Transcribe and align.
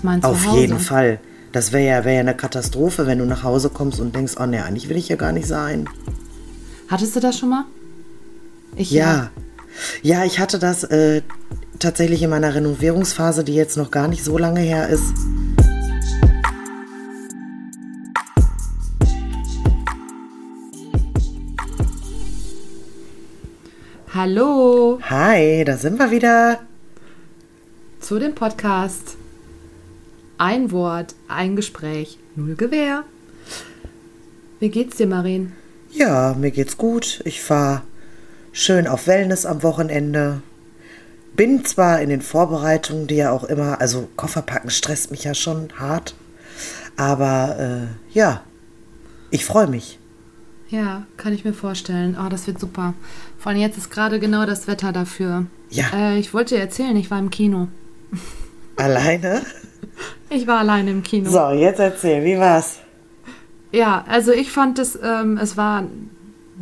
ist 0.00 0.04
mein 0.04 0.24
Auf 0.24 0.42
Zuhause. 0.42 0.60
jeden 0.60 0.78
Fall. 0.78 1.20
Das 1.52 1.72
wäre 1.72 1.84
ja, 1.86 2.04
wär 2.04 2.14
ja 2.14 2.20
eine 2.20 2.34
Katastrophe, 2.34 3.06
wenn 3.06 3.18
du 3.18 3.26
nach 3.26 3.42
Hause 3.42 3.68
kommst 3.70 4.00
und 4.00 4.14
denkst, 4.16 4.34
oh 4.40 4.46
ne, 4.46 4.64
eigentlich 4.64 4.88
will 4.88 4.96
ich 4.96 5.08
hier 5.08 5.16
gar 5.16 5.32
nicht 5.32 5.46
sein. 5.46 5.88
Hattest 6.88 7.14
du 7.16 7.20
das 7.20 7.38
schon 7.38 7.50
mal? 7.50 7.64
Ich 8.76 8.90
Ja. 8.90 9.30
Ja, 10.02 10.24
ich 10.24 10.38
hatte 10.38 10.58
das 10.58 10.84
äh, 10.84 11.22
tatsächlich 11.78 12.22
in 12.22 12.30
meiner 12.30 12.54
Renovierungsphase, 12.54 13.44
die 13.44 13.54
jetzt 13.54 13.76
noch 13.76 13.90
gar 13.90 14.08
nicht 14.08 14.24
so 14.24 14.38
lange 14.38 14.60
her 14.60 14.88
ist. 14.88 15.12
Hallo 24.12 24.98
Hi, 25.08 25.64
da 25.64 25.76
sind 25.76 25.98
wir 25.98 26.10
wieder. 26.10 26.60
zu 28.00 28.18
dem 28.18 28.34
Podcast. 28.34 29.16
Ein 30.40 30.70
Wort, 30.70 31.14
ein 31.28 31.54
Gespräch, 31.54 32.16
null 32.34 32.54
Gewehr. 32.54 33.04
Wie 34.58 34.70
geht's 34.70 34.96
dir, 34.96 35.06
Marien? 35.06 35.52
Ja, 35.90 36.32
mir 36.32 36.50
geht's 36.50 36.78
gut. 36.78 37.20
Ich 37.26 37.42
fahr 37.42 37.82
schön 38.50 38.86
auf 38.86 39.06
Wellness 39.06 39.44
am 39.44 39.62
Wochenende. 39.62 40.40
Bin 41.36 41.66
zwar 41.66 42.00
in 42.00 42.08
den 42.08 42.22
Vorbereitungen, 42.22 43.06
die 43.06 43.16
ja 43.16 43.32
auch 43.32 43.44
immer, 43.44 43.82
also 43.82 44.08
Kofferpacken 44.16 44.70
stresst 44.70 45.10
mich 45.10 45.24
ja 45.24 45.34
schon 45.34 45.78
hart. 45.78 46.14
Aber 46.96 47.58
äh, 47.58 48.14
ja, 48.16 48.40
ich 49.30 49.44
freue 49.44 49.66
mich. 49.66 49.98
Ja, 50.70 51.04
kann 51.18 51.34
ich 51.34 51.44
mir 51.44 51.52
vorstellen. 51.52 52.16
Oh, 52.18 52.30
das 52.30 52.46
wird 52.46 52.58
super. 52.58 52.94
Vor 53.38 53.52
allem 53.52 53.60
jetzt 53.60 53.76
ist 53.76 53.90
gerade 53.90 54.18
genau 54.18 54.46
das 54.46 54.66
Wetter 54.66 54.90
dafür. 54.92 55.44
Ja. 55.68 55.90
Äh, 55.92 56.18
ich 56.18 56.32
wollte 56.32 56.54
dir 56.54 56.62
erzählen, 56.62 56.96
ich 56.96 57.10
war 57.10 57.18
im 57.18 57.28
Kino. 57.28 57.68
Alleine? 58.76 59.42
Ich 60.32 60.46
war 60.46 60.58
alleine 60.60 60.92
im 60.92 61.02
Kino. 61.02 61.28
So, 61.28 61.50
jetzt 61.50 61.80
erzähl, 61.80 62.24
wie 62.24 62.38
war's? 62.38 62.78
Ja, 63.72 64.04
also 64.08 64.30
ich 64.30 64.52
fand 64.52 64.78
es, 64.78 64.96
ähm, 65.02 65.36
es 65.42 65.56
war 65.56 65.84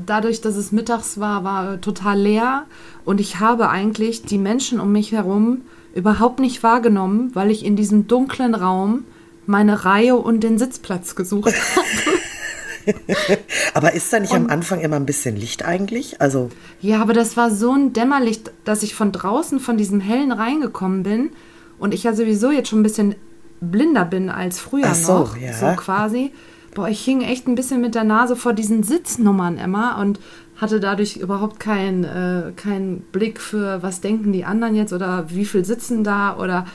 dadurch, 0.06 0.40
dass 0.40 0.56
es 0.56 0.72
mittags 0.72 1.20
war, 1.20 1.44
war 1.44 1.74
äh, 1.74 1.78
total 1.78 2.18
leer 2.18 2.64
und 3.04 3.20
ich 3.20 3.40
habe 3.40 3.68
eigentlich 3.68 4.22
die 4.22 4.38
Menschen 4.38 4.80
um 4.80 4.92
mich 4.92 5.12
herum 5.12 5.62
überhaupt 5.94 6.40
nicht 6.40 6.62
wahrgenommen, 6.62 7.30
weil 7.34 7.50
ich 7.50 7.64
in 7.64 7.76
diesem 7.76 8.06
dunklen 8.06 8.54
Raum 8.54 9.04
meine 9.46 9.84
Reihe 9.84 10.16
und 10.16 10.40
den 10.40 10.58
Sitzplatz 10.58 11.14
gesucht 11.14 11.52
habe. 11.76 13.38
Aber 13.74 13.92
ist 13.92 14.12
da 14.12 14.20
nicht 14.20 14.32
am 14.32 14.48
Anfang 14.48 14.80
immer 14.80 14.96
ein 14.96 15.06
bisschen 15.06 15.36
Licht 15.36 15.64
eigentlich? 15.64 16.20
Also, 16.20 16.50
Ja, 16.80 17.00
aber 17.02 17.12
das 17.12 17.36
war 17.36 17.50
so 17.50 17.72
ein 17.72 17.92
Dämmerlicht, 17.92 18.50
dass 18.64 18.82
ich 18.82 18.94
von 18.94 19.12
draußen 19.12 19.60
von 19.60 19.76
diesem 19.76 20.00
hellen 20.00 20.32
reingekommen 20.32 21.02
bin 21.02 21.30
und 21.78 21.94
ich 21.94 22.04
ja 22.04 22.14
sowieso 22.14 22.50
jetzt 22.50 22.68
schon 22.68 22.80
ein 22.80 22.84
bisschen 22.84 23.14
blinder 23.60 24.04
bin 24.04 24.30
als 24.30 24.58
früher 24.58 24.86
Ach 24.88 24.94
so, 24.94 25.18
noch, 25.20 25.36
ja. 25.36 25.52
so 25.52 25.66
quasi. 25.76 26.32
Boah, 26.74 26.88
ich 26.88 27.00
hing 27.00 27.22
echt 27.22 27.48
ein 27.48 27.54
bisschen 27.54 27.80
mit 27.80 27.94
der 27.94 28.04
Nase 28.04 28.36
vor 28.36 28.52
diesen 28.52 28.82
Sitznummern 28.82 29.58
immer 29.58 29.98
und 29.98 30.20
hatte 30.56 30.80
dadurch 30.80 31.16
überhaupt 31.16 31.60
keinen 31.60 32.04
äh, 32.04 32.52
keinen 32.56 33.00
Blick 33.12 33.40
für, 33.40 33.82
was 33.82 34.00
denken 34.00 34.32
die 34.32 34.44
anderen 34.44 34.74
jetzt 34.74 34.92
oder 34.92 35.26
wie 35.28 35.44
viel 35.44 35.64
sitzen 35.64 36.04
da 36.04 36.36
oder 36.36 36.66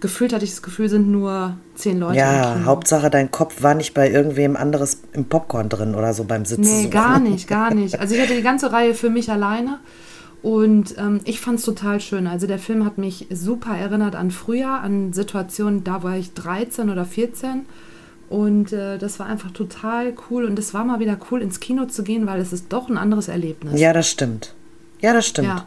gefühlt 0.00 0.32
hatte 0.32 0.44
ich 0.44 0.50
das 0.50 0.62
Gefühl, 0.62 0.88
sind 0.88 1.10
nur 1.10 1.56
zehn 1.74 1.98
Leute. 2.00 2.18
ja. 2.18 2.64
Hauptsache 2.64 3.08
dein 3.08 3.30
Kopf 3.30 3.62
war 3.62 3.74
nicht 3.74 3.94
bei 3.94 4.10
irgendwem 4.10 4.56
anderes 4.56 5.00
im 5.12 5.26
Popcorn 5.26 5.68
drin 5.68 5.94
oder 5.94 6.12
so 6.12 6.24
beim 6.24 6.44
Sitzen. 6.44 6.82
Nee, 6.82 6.88
gar 6.88 7.20
nicht, 7.20 7.48
gar 7.48 7.72
nicht. 7.72 7.98
Also 8.00 8.14
ich 8.14 8.20
hatte 8.20 8.34
die 8.34 8.42
ganze 8.42 8.72
Reihe 8.72 8.94
für 8.94 9.10
mich 9.10 9.30
alleine 9.30 9.78
und 10.42 10.98
ähm, 10.98 11.20
ich 11.24 11.40
fand 11.40 11.60
es 11.60 11.64
total 11.64 12.00
schön. 12.00 12.26
Also 12.26 12.46
der 12.46 12.58
Film 12.58 12.84
hat 12.84 12.98
mich 12.98 13.28
super 13.30 13.76
erinnert 13.76 14.16
an 14.16 14.30
früher, 14.30 14.80
an 14.80 15.12
Situationen, 15.12 15.84
da 15.84 16.02
war 16.02 16.16
ich 16.16 16.34
13 16.34 16.90
oder 16.90 17.04
14 17.04 17.64
und 18.28 18.72
äh, 18.72 18.98
das 18.98 19.20
war 19.20 19.26
einfach 19.26 19.52
total 19.52 20.14
cool 20.30 20.44
und 20.44 20.58
es 20.58 20.74
war 20.74 20.84
mal 20.84 21.00
wieder 21.00 21.18
cool 21.30 21.42
ins 21.42 21.60
Kino 21.60 21.84
zu 21.84 22.02
gehen, 22.02 22.26
weil 22.26 22.40
es 22.40 22.52
ist 22.52 22.72
doch 22.72 22.88
ein 22.88 22.98
anderes 22.98 23.28
Erlebnis. 23.28 23.78
Ja, 23.78 23.92
das 23.92 24.08
stimmt. 24.08 24.54
Ja, 25.00 25.12
das 25.12 25.26
stimmt. 25.26 25.48
Ja, 25.48 25.66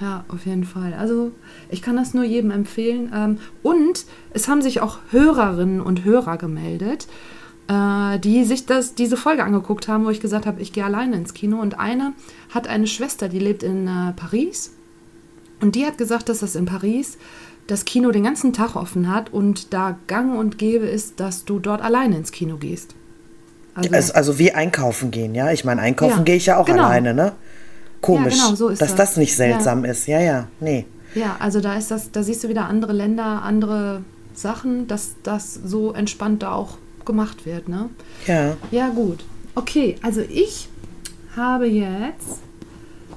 ja, 0.00 0.24
auf 0.28 0.44
jeden 0.44 0.64
Fall. 0.64 0.94
Also 0.98 1.32
ich 1.68 1.82
kann 1.82 1.96
das 1.96 2.12
nur 2.12 2.24
jedem 2.24 2.50
empfehlen. 2.50 3.12
Ähm, 3.14 3.38
und 3.62 4.04
es 4.34 4.48
haben 4.48 4.60
sich 4.60 4.80
auch 4.80 4.98
Hörerinnen 5.10 5.80
und 5.80 6.04
Hörer 6.04 6.36
gemeldet, 6.36 7.06
äh, 7.70 8.18
die 8.18 8.44
sich 8.44 8.66
das, 8.66 8.94
diese 8.94 9.16
Folge 9.16 9.44
angeguckt 9.44 9.86
haben, 9.86 10.04
wo 10.04 10.10
ich 10.10 10.20
gesagt 10.20 10.46
habe, 10.46 10.60
ich 10.60 10.72
gehe 10.72 10.84
alleine 10.84 11.16
ins 11.16 11.34
Kino. 11.34 11.60
Und 11.60 11.78
eine 11.78 12.12
hat 12.52 12.66
eine 12.66 12.86
Schwester, 12.86 13.28
die 13.28 13.38
lebt 13.38 13.62
in 13.62 13.86
äh, 13.86 14.12
Paris. 14.14 14.72
Und 15.60 15.74
die 15.76 15.86
hat 15.86 15.96
gesagt, 15.96 16.28
dass 16.28 16.40
das 16.40 16.56
in 16.56 16.64
Paris 16.64 17.16
das 17.66 17.84
Kino 17.84 18.10
den 18.10 18.24
ganzen 18.24 18.52
Tag 18.52 18.74
offen 18.74 19.08
hat 19.14 19.32
und 19.32 19.72
da 19.72 19.96
gang 20.08 20.36
und 20.36 20.58
gäbe 20.58 20.86
ist, 20.86 21.20
dass 21.20 21.44
du 21.44 21.60
dort 21.60 21.82
alleine 21.82 22.16
ins 22.16 22.32
Kino 22.32 22.56
gehst. 22.56 22.96
Also, 23.76 23.90
Also, 23.94 24.14
also 24.14 24.38
wie 24.40 24.52
einkaufen 24.52 25.12
gehen, 25.12 25.36
ja? 25.36 25.52
Ich 25.52 25.64
meine, 25.64 25.80
einkaufen 25.80 26.18
Ja, 26.18 26.24
gehe 26.24 26.36
ich 26.36 26.46
ja 26.46 26.56
auch 26.56 26.64
genau. 26.66 26.84
alleine, 26.84 27.14
ne? 27.14 27.32
Komisch, 28.00 28.36
Ja, 28.36 28.44
genau, 28.46 28.56
so 28.56 28.68
ist 28.68 28.82
dass 28.82 28.96
das. 28.96 29.10
das 29.10 29.16
nicht 29.18 29.36
seltsam 29.36 29.84
ist. 29.84 30.08
Ja, 30.08 30.20
ja, 30.20 30.48
nee. 30.58 30.86
Ja, 31.14 31.36
also 31.38 31.60
da 31.60 31.74
ist 31.76 31.90
das, 31.92 32.10
da 32.10 32.22
siehst 32.24 32.42
du 32.42 32.48
wieder 32.48 32.64
andere 32.64 32.92
Länder, 32.92 33.42
andere 33.42 34.02
Sachen, 34.34 34.88
dass 34.88 35.14
das 35.22 35.54
so 35.54 35.92
entspannt 35.92 36.42
da 36.42 36.52
auch 36.52 36.78
gemacht 37.04 37.46
wird, 37.46 37.68
ne? 37.68 37.90
Ja. 38.26 38.56
Ja, 38.70 38.88
gut. 38.90 39.24
Okay, 39.54 39.96
also 40.02 40.20
ich 40.20 40.68
habe 41.36 41.66
jetzt 41.66 42.40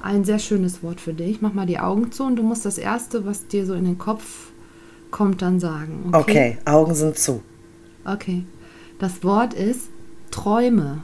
ein 0.02 0.24
sehr 0.24 0.38
schönes 0.38 0.82
Wort 0.82 1.00
für 1.00 1.14
dich. 1.14 1.40
Mach 1.40 1.52
mal 1.52 1.66
die 1.66 1.78
Augen 1.78 2.12
zu 2.12 2.24
und 2.24 2.36
du 2.36 2.42
musst 2.42 2.64
das 2.64 2.78
erste, 2.78 3.24
was 3.24 3.46
dir 3.46 3.66
so 3.66 3.74
in 3.74 3.84
den 3.84 3.98
Kopf 3.98 4.50
kommt, 5.10 5.42
dann 5.42 5.60
sagen. 5.60 6.10
Okay, 6.12 6.58
Augen 6.64 6.94
sind 6.94 7.18
zu. 7.18 7.42
Okay. 8.04 8.44
Das 8.98 9.24
Wort 9.24 9.54
ist 9.54 9.88
Träume. 10.30 11.02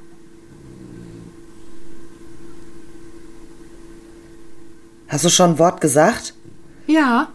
Hast 5.08 5.24
du 5.24 5.28
schon 5.28 5.50
ein 5.50 5.58
Wort 5.58 5.80
gesagt? 5.80 6.34
Ja, 6.86 7.28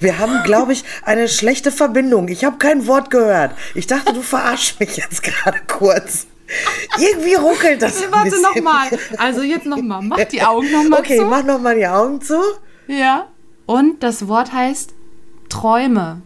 Wir 0.00 0.18
haben, 0.18 0.42
glaube 0.44 0.72
ich, 0.72 0.84
eine 1.02 1.28
schlechte 1.28 1.70
Verbindung. 1.72 2.28
Ich 2.28 2.44
habe 2.44 2.58
kein 2.58 2.86
Wort 2.86 3.10
gehört. 3.10 3.52
Ich 3.74 3.86
dachte, 3.86 4.12
du 4.12 4.22
verarschst 4.22 4.80
mich 4.80 4.96
jetzt 4.96 5.22
gerade 5.22 5.58
kurz. 5.66 6.26
Irgendwie 6.98 7.34
ruckelt 7.34 7.82
das. 7.82 8.02
ein 8.04 8.12
warte 8.12 8.40
nochmal. 8.40 8.88
Also 9.18 9.42
jetzt 9.42 9.66
nochmal. 9.66 10.02
Mach 10.02 10.24
die 10.24 10.42
Augen 10.42 10.70
nochmal 10.70 11.00
Okay, 11.00 11.18
zu. 11.18 11.24
mach 11.24 11.42
noch 11.44 11.60
mal 11.60 11.74
die 11.74 11.86
Augen 11.86 12.20
zu. 12.20 12.40
Ja. 12.86 13.26
Und 13.66 14.02
das 14.02 14.28
Wort 14.28 14.52
heißt 14.52 14.90
Träume. 15.48 16.22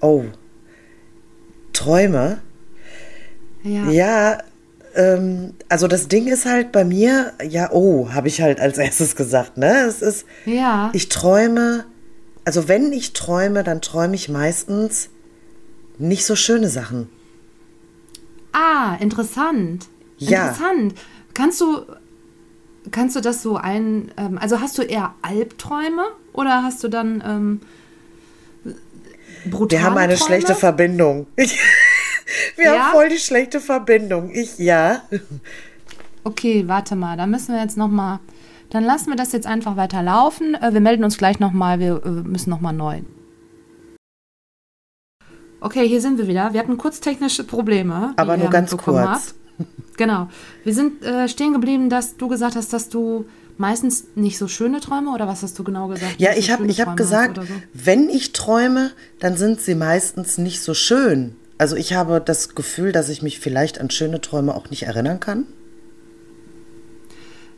Oh. 0.00 0.24
Träume? 1.72 2.40
Ja. 3.62 3.90
Ja, 3.90 4.38
ähm, 4.96 5.54
also 5.68 5.86
das 5.86 6.08
Ding 6.08 6.26
ist 6.26 6.46
halt 6.46 6.72
bei 6.72 6.84
mir, 6.84 7.32
ja, 7.46 7.70
oh, 7.72 8.08
habe 8.12 8.28
ich 8.28 8.40
halt 8.40 8.60
als 8.60 8.78
erstes 8.78 9.14
gesagt, 9.14 9.56
ne? 9.56 9.82
Es 9.86 10.02
ist, 10.02 10.24
Ja. 10.46 10.90
ich 10.94 11.08
träume, 11.08 11.84
also 12.50 12.66
wenn 12.66 12.92
ich 12.92 13.12
träume, 13.12 13.62
dann 13.62 13.80
träume 13.80 14.16
ich 14.16 14.28
meistens 14.28 15.08
nicht 15.98 16.26
so 16.26 16.34
schöne 16.34 16.68
Sachen. 16.68 17.08
Ah, 18.50 18.96
interessant. 18.98 19.86
Ja. 20.18 20.48
Interessant. 20.48 20.94
Kannst 21.32 21.60
du, 21.60 21.82
kannst 22.90 23.14
du 23.14 23.20
das 23.20 23.44
so 23.44 23.56
ein, 23.56 24.10
ähm, 24.16 24.36
also 24.36 24.60
hast 24.60 24.76
du 24.78 24.82
eher 24.82 25.14
Albträume 25.22 26.02
oder 26.32 26.64
hast 26.64 26.82
du 26.82 26.88
dann 26.88 27.22
ähm, 27.24 27.60
brutale 29.48 29.70
Wir 29.80 29.86
haben 29.86 29.96
eine 29.96 30.14
Träume? 30.16 30.26
schlechte 30.26 30.54
Verbindung. 30.56 31.28
Wir 32.56 32.64
Ja? 32.64 32.72
haben 32.86 32.90
voll 32.90 33.08
die 33.10 33.18
schlechte 33.18 33.60
Verbindung. 33.60 34.32
Ich, 34.34 34.58
ja. 34.58 35.02
Okay, 36.24 36.64
warte 36.66 36.96
mal, 36.96 37.16
da 37.16 37.28
müssen 37.28 37.54
wir 37.54 37.62
jetzt 37.62 37.76
noch 37.76 37.86
mal, 37.88 38.18
dann 38.70 38.84
lassen 38.84 39.08
wir 39.08 39.16
das 39.16 39.32
jetzt 39.32 39.46
einfach 39.46 39.76
weiter 39.76 40.02
laufen. 40.02 40.54
Äh, 40.54 40.72
wir 40.72 40.80
melden 40.80 41.04
uns 41.04 41.18
gleich 41.18 41.40
noch 41.40 41.52
mal, 41.52 41.78
wir 41.78 42.04
äh, 42.04 42.08
müssen 42.08 42.50
noch 42.50 42.60
mal 42.60 42.72
neu. 42.72 43.00
Okay, 45.60 45.86
hier 45.86 46.00
sind 46.00 46.16
wir 46.16 46.26
wieder. 46.26 46.52
Wir 46.52 46.60
hatten 46.60 46.78
kurz 46.78 47.00
technische 47.00 47.44
Probleme. 47.44 48.14
Aber 48.16 48.36
nur 48.36 48.48
ganz 48.48 48.74
kurz. 48.76 48.96
habt. 48.96 49.34
Genau. 49.98 50.28
Wir 50.64 50.72
sind 50.72 51.04
äh, 51.04 51.28
stehen 51.28 51.52
geblieben, 51.52 51.90
dass 51.90 52.16
du 52.16 52.28
gesagt 52.28 52.56
hast, 52.56 52.72
dass 52.72 52.88
du 52.88 53.26
meistens 53.58 54.06
nicht 54.14 54.38
so 54.38 54.48
schöne 54.48 54.80
Träume 54.80 55.12
oder 55.12 55.28
was 55.28 55.42
hast 55.42 55.58
du 55.58 55.64
genau 55.64 55.88
gesagt? 55.88 56.14
Ja, 56.18 56.30
ich 56.34 56.50
habe 56.50 56.66
ich 56.66 56.80
hab 56.80 56.96
gesagt, 56.96 57.36
so? 57.36 57.42
wenn 57.74 58.08
ich 58.08 58.32
träume, 58.32 58.92
dann 59.18 59.36
sind 59.36 59.60
sie 59.60 59.74
meistens 59.74 60.38
nicht 60.38 60.62
so 60.62 60.72
schön. 60.72 61.36
Also 61.58 61.76
ich 61.76 61.92
habe 61.92 62.22
das 62.24 62.54
Gefühl, 62.54 62.92
dass 62.92 63.10
ich 63.10 63.20
mich 63.20 63.38
vielleicht 63.38 63.78
an 63.78 63.90
schöne 63.90 64.22
Träume 64.22 64.54
auch 64.54 64.70
nicht 64.70 64.84
erinnern 64.84 65.20
kann. 65.20 65.44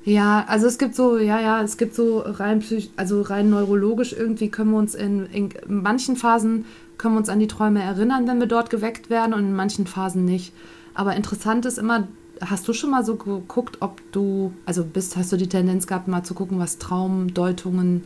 Ja, 0.04 0.44
also 0.48 0.66
es 0.66 0.78
gibt 0.78 0.94
so, 0.96 1.18
ja, 1.18 1.40
ja, 1.40 1.62
es 1.62 1.76
gibt 1.76 1.94
so 1.94 2.20
rein 2.20 2.58
psych 2.60 2.90
also 2.96 3.22
rein 3.22 3.50
neurologisch 3.50 4.12
irgendwie 4.12 4.48
können 4.48 4.72
wir 4.72 4.78
uns 4.78 4.94
in, 4.94 5.26
in 5.26 5.50
manchen 5.68 6.16
Phasen 6.16 6.64
können 6.98 7.14
wir 7.14 7.18
uns 7.18 7.28
an 7.28 7.38
die 7.40 7.46
Träume 7.46 7.82
erinnern, 7.82 8.26
wenn 8.26 8.38
wir 8.38 8.46
dort 8.46 8.70
geweckt 8.70 9.10
werden 9.10 9.34
und 9.34 9.40
in 9.40 9.54
manchen 9.54 9.86
Phasen 9.86 10.24
nicht. 10.24 10.52
Aber 10.94 11.16
interessant 11.16 11.66
ist 11.66 11.78
immer, 11.78 12.06
hast 12.40 12.66
du 12.68 12.72
schon 12.72 12.90
mal 12.90 13.04
so 13.04 13.16
geguckt, 13.16 13.78
ob 13.80 14.00
du, 14.12 14.52
also 14.66 14.84
bist, 14.84 15.16
hast 15.16 15.32
du 15.32 15.36
die 15.36 15.48
Tendenz 15.48 15.86
gehabt, 15.86 16.08
mal 16.08 16.22
zu 16.22 16.34
gucken, 16.34 16.58
was 16.58 16.78
Traumdeutungen, 16.78 18.04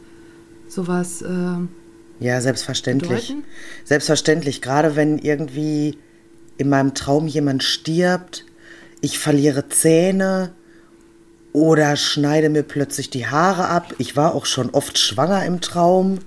sowas, 0.68 1.22
äh, 1.22 2.24
Ja, 2.24 2.40
selbstverständlich. 2.40 3.28
bedeuten? 3.28 3.44
Selbstverständlich, 3.84 4.62
gerade 4.62 4.96
wenn 4.96 5.18
irgendwie 5.18 5.98
in 6.58 6.68
meinem 6.68 6.94
Traum 6.94 7.26
jemand 7.26 7.62
stirbt, 7.62 8.44
ich 9.00 9.18
verliere 9.18 9.68
Zähne 9.68 10.52
oder 11.56 11.96
schneide 11.96 12.50
mir 12.50 12.62
plötzlich 12.62 13.08
die 13.08 13.26
Haare 13.26 13.68
ab. 13.68 13.94
Ich 13.96 14.14
war 14.14 14.34
auch 14.34 14.44
schon 14.44 14.68
oft 14.68 14.98
schwanger 14.98 15.42
im 15.46 15.62
Traum. 15.62 16.18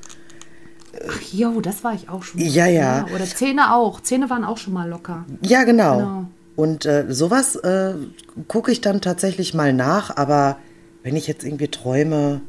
Ach 1.07 1.21
jo, 1.31 1.61
das 1.61 1.83
war 1.83 1.93
ich 1.93 2.09
auch 2.09 2.23
schon. 2.23 2.41
Ja, 2.41 2.65
ja. 2.65 3.05
Oder 3.13 3.25
Zähne 3.25 3.75
auch. 3.75 4.01
Zähne 4.01 4.31
waren 4.31 4.43
auch 4.43 4.57
schon 4.57 4.73
mal 4.73 4.89
locker. 4.89 5.27
Ja, 5.43 5.65
genau. 5.65 5.97
Genau. 5.97 6.25
Und 6.55 6.87
äh, 6.87 7.05
sowas 7.09 7.55
äh, 7.57 7.93
gucke 8.47 8.71
ich 8.71 8.81
dann 8.81 9.01
tatsächlich 9.01 9.53
mal 9.53 9.71
nach, 9.71 10.17
aber 10.17 10.57
wenn 11.03 11.15
ich 11.15 11.27
jetzt 11.27 11.43
irgendwie 11.43 11.67
träume, 11.67 12.41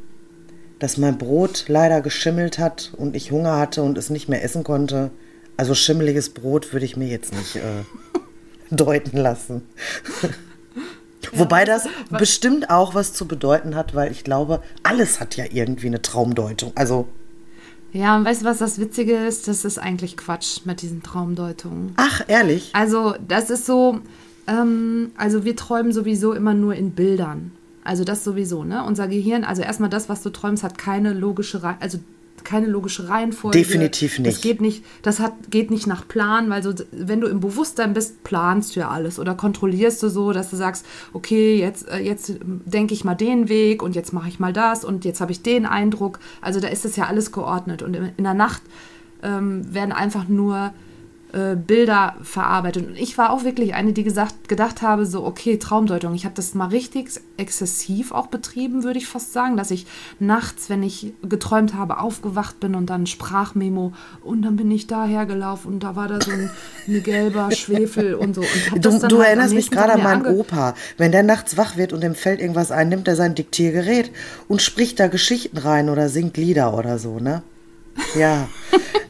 dass 0.78 0.96
mein 0.96 1.18
Brot 1.18 1.66
leider 1.68 2.00
geschimmelt 2.00 2.58
hat 2.58 2.94
und 2.96 3.14
ich 3.14 3.30
Hunger 3.30 3.58
hatte 3.58 3.82
und 3.82 3.98
es 3.98 4.08
nicht 4.08 4.30
mehr 4.30 4.42
essen 4.42 4.64
konnte, 4.64 5.10
also 5.58 5.74
schimmeliges 5.74 6.30
Brot 6.30 6.72
würde 6.72 6.86
ich 6.86 6.96
mir 6.96 7.08
jetzt 7.08 7.34
nicht 7.34 7.56
äh, 7.56 7.84
deuten 8.74 9.18
lassen. 9.18 9.66
Wobei 11.38 11.64
das 11.64 11.88
bestimmt 12.10 12.70
auch 12.70 12.94
was 12.94 13.12
zu 13.12 13.26
bedeuten 13.26 13.74
hat, 13.76 13.94
weil 13.94 14.10
ich 14.12 14.24
glaube, 14.24 14.62
alles 14.82 15.20
hat 15.20 15.36
ja 15.36 15.44
irgendwie 15.50 15.86
eine 15.88 16.02
Traumdeutung. 16.02 16.72
Also, 16.74 17.06
Ja, 17.92 18.16
und 18.16 18.24
weißt 18.24 18.42
du, 18.42 18.46
was 18.46 18.58
das 18.58 18.78
Witzige 18.78 19.16
ist? 19.16 19.48
Das 19.48 19.64
ist 19.64 19.78
eigentlich 19.78 20.16
Quatsch 20.16 20.60
mit 20.64 20.82
diesen 20.82 21.02
Traumdeutungen. 21.02 21.92
ach, 21.96 22.22
ehrlich? 22.28 22.70
Also, 22.72 23.14
das 23.26 23.50
ist 23.50 23.66
so, 23.66 24.00
ähm, 24.46 25.10
also 25.16 25.44
wir 25.44 25.56
träumen 25.56 25.92
sowieso 25.92 26.32
immer 26.32 26.54
nur 26.54 26.74
in 26.74 26.92
Bildern. 26.92 27.52
Also 27.82 28.04
das 28.04 28.24
sowieso, 28.24 28.62
ne? 28.64 28.84
Unser 28.84 29.08
Gehirn, 29.08 29.42
also 29.42 29.62
erstmal 29.62 29.88
das, 29.90 30.08
was 30.08 30.22
du 30.22 30.30
träumst, 30.30 30.62
hat 30.62 30.76
keine 30.78 31.12
logische, 31.14 31.62
Rei- 31.62 31.76
also 31.80 31.98
keine 32.44 32.66
logische 32.66 33.08
Reihenfolge. 33.08 33.58
Definitiv 33.58 34.16
Das 34.16 34.24
nicht. 34.24 34.42
geht 34.42 34.60
nicht, 34.60 34.84
das 35.02 35.20
hat, 35.20 35.32
geht 35.50 35.70
nicht 35.70 35.86
nach 35.86 36.06
Plan, 36.06 36.50
weil 36.50 36.62
so, 36.62 36.72
wenn 36.92 37.20
du 37.20 37.26
im 37.26 37.40
Bewusstsein 37.40 37.94
bist, 37.94 38.24
planst 38.24 38.74
du 38.76 38.80
ja 38.80 38.88
alles 38.88 39.18
oder 39.18 39.34
kontrollierst 39.34 40.02
du 40.02 40.08
so, 40.08 40.32
dass 40.32 40.50
du 40.50 40.56
sagst, 40.56 40.84
okay, 41.12 41.58
jetzt, 41.58 41.88
äh, 41.88 41.98
jetzt 41.98 42.34
denke 42.40 42.94
ich 42.94 43.04
mal 43.04 43.14
den 43.14 43.48
Weg 43.48 43.82
und 43.82 43.94
jetzt 43.94 44.12
mache 44.12 44.28
ich 44.28 44.40
mal 44.40 44.52
das 44.52 44.84
und 44.84 45.04
jetzt 45.04 45.20
habe 45.20 45.32
ich 45.32 45.42
den 45.42 45.66
Eindruck. 45.66 46.18
Also 46.40 46.60
da 46.60 46.68
ist 46.68 46.84
es 46.84 46.96
ja 46.96 47.06
alles 47.06 47.32
geordnet 47.32 47.82
und 47.82 47.94
in, 47.94 48.10
in 48.16 48.24
der 48.24 48.34
Nacht 48.34 48.62
ähm, 49.22 49.72
werden 49.72 49.92
einfach 49.92 50.28
nur 50.28 50.72
äh, 51.32 51.56
Bilder 51.56 52.16
verarbeitet. 52.22 52.86
Und 52.86 52.96
ich 52.96 53.16
war 53.18 53.30
auch 53.30 53.44
wirklich 53.44 53.74
eine, 53.74 53.92
die 53.92 54.04
gesagt, 54.04 54.48
gedacht 54.48 54.82
habe, 54.82 55.06
so, 55.06 55.24
okay, 55.24 55.58
Traumdeutung. 55.58 56.14
Ich 56.14 56.24
habe 56.24 56.34
das 56.34 56.54
mal 56.54 56.68
richtig 56.68 57.10
exzessiv 57.36 58.12
auch 58.12 58.26
betrieben, 58.26 58.84
würde 58.84 58.98
ich 58.98 59.06
fast 59.06 59.32
sagen, 59.32 59.56
dass 59.56 59.70
ich 59.70 59.86
nachts, 60.18 60.70
wenn 60.70 60.82
ich 60.82 61.12
geträumt 61.22 61.74
habe, 61.74 61.98
aufgewacht 61.98 62.60
bin 62.60 62.74
und 62.74 62.90
dann 62.90 63.06
Sprachmemo 63.06 63.92
und 64.22 64.42
dann 64.42 64.56
bin 64.56 64.70
ich 64.70 64.86
daher 64.86 65.26
gelaufen 65.26 65.74
und 65.74 65.82
da 65.82 65.96
war 65.96 66.08
da 66.08 66.20
so 66.20 66.30
ein, 66.30 66.50
ein 66.86 67.02
gelber 67.02 67.50
Schwefel 67.52 68.14
und 68.14 68.34
so. 68.34 68.42
Und 68.72 68.84
Du, 68.84 68.90
du 68.90 69.18
halt 69.18 69.28
erinnerst 69.28 69.54
mich 69.54 69.70
gerade 69.70 69.94
an 69.94 70.02
meinen 70.02 70.26
Opa. 70.26 70.74
Wenn 70.96 71.12
der 71.12 71.22
nachts 71.22 71.56
wach 71.56 71.76
wird 71.76 71.92
und 71.92 72.02
dem 72.02 72.14
fällt 72.14 72.40
irgendwas 72.40 72.70
ein, 72.70 72.88
nimmt 72.88 73.08
er 73.08 73.16
sein 73.16 73.34
Diktiergerät 73.34 74.10
und 74.48 74.62
spricht 74.62 75.00
da 75.00 75.08
Geschichten 75.08 75.58
rein 75.58 75.88
oder 75.88 76.08
singt 76.08 76.36
Lieder 76.36 76.76
oder 76.76 76.98
so, 76.98 77.18
ne? 77.18 77.42
Ja, 78.18 78.48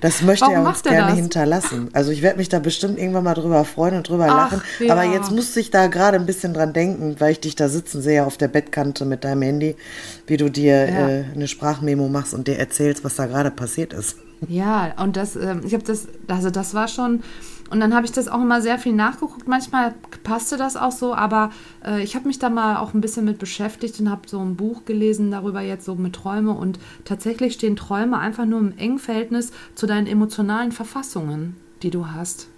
das 0.01 0.23
möchte 0.23 0.51
er 0.53 0.63
uns 0.63 0.83
er 0.83 0.91
gerne 0.91 1.09
das? 1.09 1.17
hinterlassen. 1.19 1.89
Also 1.93 2.11
ich 2.11 2.23
werde 2.23 2.39
mich 2.39 2.49
da 2.49 2.59
bestimmt 2.59 2.99
irgendwann 2.99 3.25
mal 3.25 3.35
drüber 3.35 3.65
freuen 3.65 3.97
und 3.97 4.09
drüber 4.09 4.27
Ach, 4.29 4.51
lachen. 4.53 4.63
ja. 4.79 4.93
Aber 4.93 5.05
jetzt 5.05 5.31
musste 5.31 5.61
ich 5.61 5.71
da 5.71 5.87
gerade 5.87 6.19
ein 6.19 6.27
bisschen 6.27 6.53
dran 6.55 6.73
denken, 6.73 7.17
weil 7.19 7.33
ich 7.33 7.41
dich 7.41 7.55
da 7.57 7.69
sitzen 7.69 8.03
sehe 8.03 8.25
auf 8.25 8.37
der 8.37 8.49
Bettkante 8.49 9.05
mit 9.05 9.25
deinem 9.25 9.43
Handy, 9.43 9.77
wie 10.27 10.37
du 10.37 10.51
dir 10.51 10.89
Ja. 10.89 11.09
äh, 11.09 11.25
eine 11.35 11.49
Sprachmemo 11.49 12.09
machst 12.09 12.35
und 12.35 12.47
dir 12.49 12.59
erzählst, 12.59 13.05
was 13.05 13.17
da 13.17 13.27
gerade 13.27 13.51
passiert 13.51 13.93
ist. 13.93 14.17
Ja, 14.49 14.95
und 14.99 15.17
das, 15.17 15.37
ähm, 15.37 15.61
ich 15.65 15.75
habe 15.75 15.85
das, 15.85 16.09
also 16.29 16.51
das 16.51 16.73
war 16.75 16.89
schon, 16.89 17.23
und 17.71 17.79
dann 17.79 17.95
habe 17.95 18.05
ich 18.05 18.13
das 18.13 18.27
auch 18.27 18.43
immer 18.43 18.61
sehr 18.61 18.79
viel 18.79 18.93
nachgeguckt. 18.93 19.47
Manchmal 19.47 19.95
passte 20.25 20.57
das 20.57 20.77
auch 20.77 20.91
so, 20.91 21.15
aber 21.15 21.51
äh, 21.85 22.03
ich 22.03 22.17
habe 22.17 22.27
mich 22.27 22.41
da 22.41 22.51
mal 22.51 22.77
auch 22.77 22.95
ein 22.95 23.01
bisschen 23.01 23.25
mit 23.25 23.39
beschäftigt 23.39 24.01
und 24.01 24.11
habe 24.11 24.23
so 24.29 24.41
ein 24.41 24.57
Buch 24.57 24.85
gelesen 24.85 25.31
darüber 25.31 25.61
jetzt 25.61 25.85
so 25.85 25.95
mit 25.95 26.15
Träume 26.15 26.53
und 26.53 26.81
tatsächlich 27.05 27.55
stehen 27.55 27.77
Träume 27.77 28.19
einfach 28.19 28.45
nur 28.45 28.59
im 28.59 28.77
engen 28.77 28.99
Verhältnis 28.99 29.53
zu 29.77 29.87
deinen 29.87 30.09
emotionalen 30.09 30.73
Verfassungen, 30.73 31.57
die 31.83 31.91
du 31.91 32.09
hast. 32.09 32.49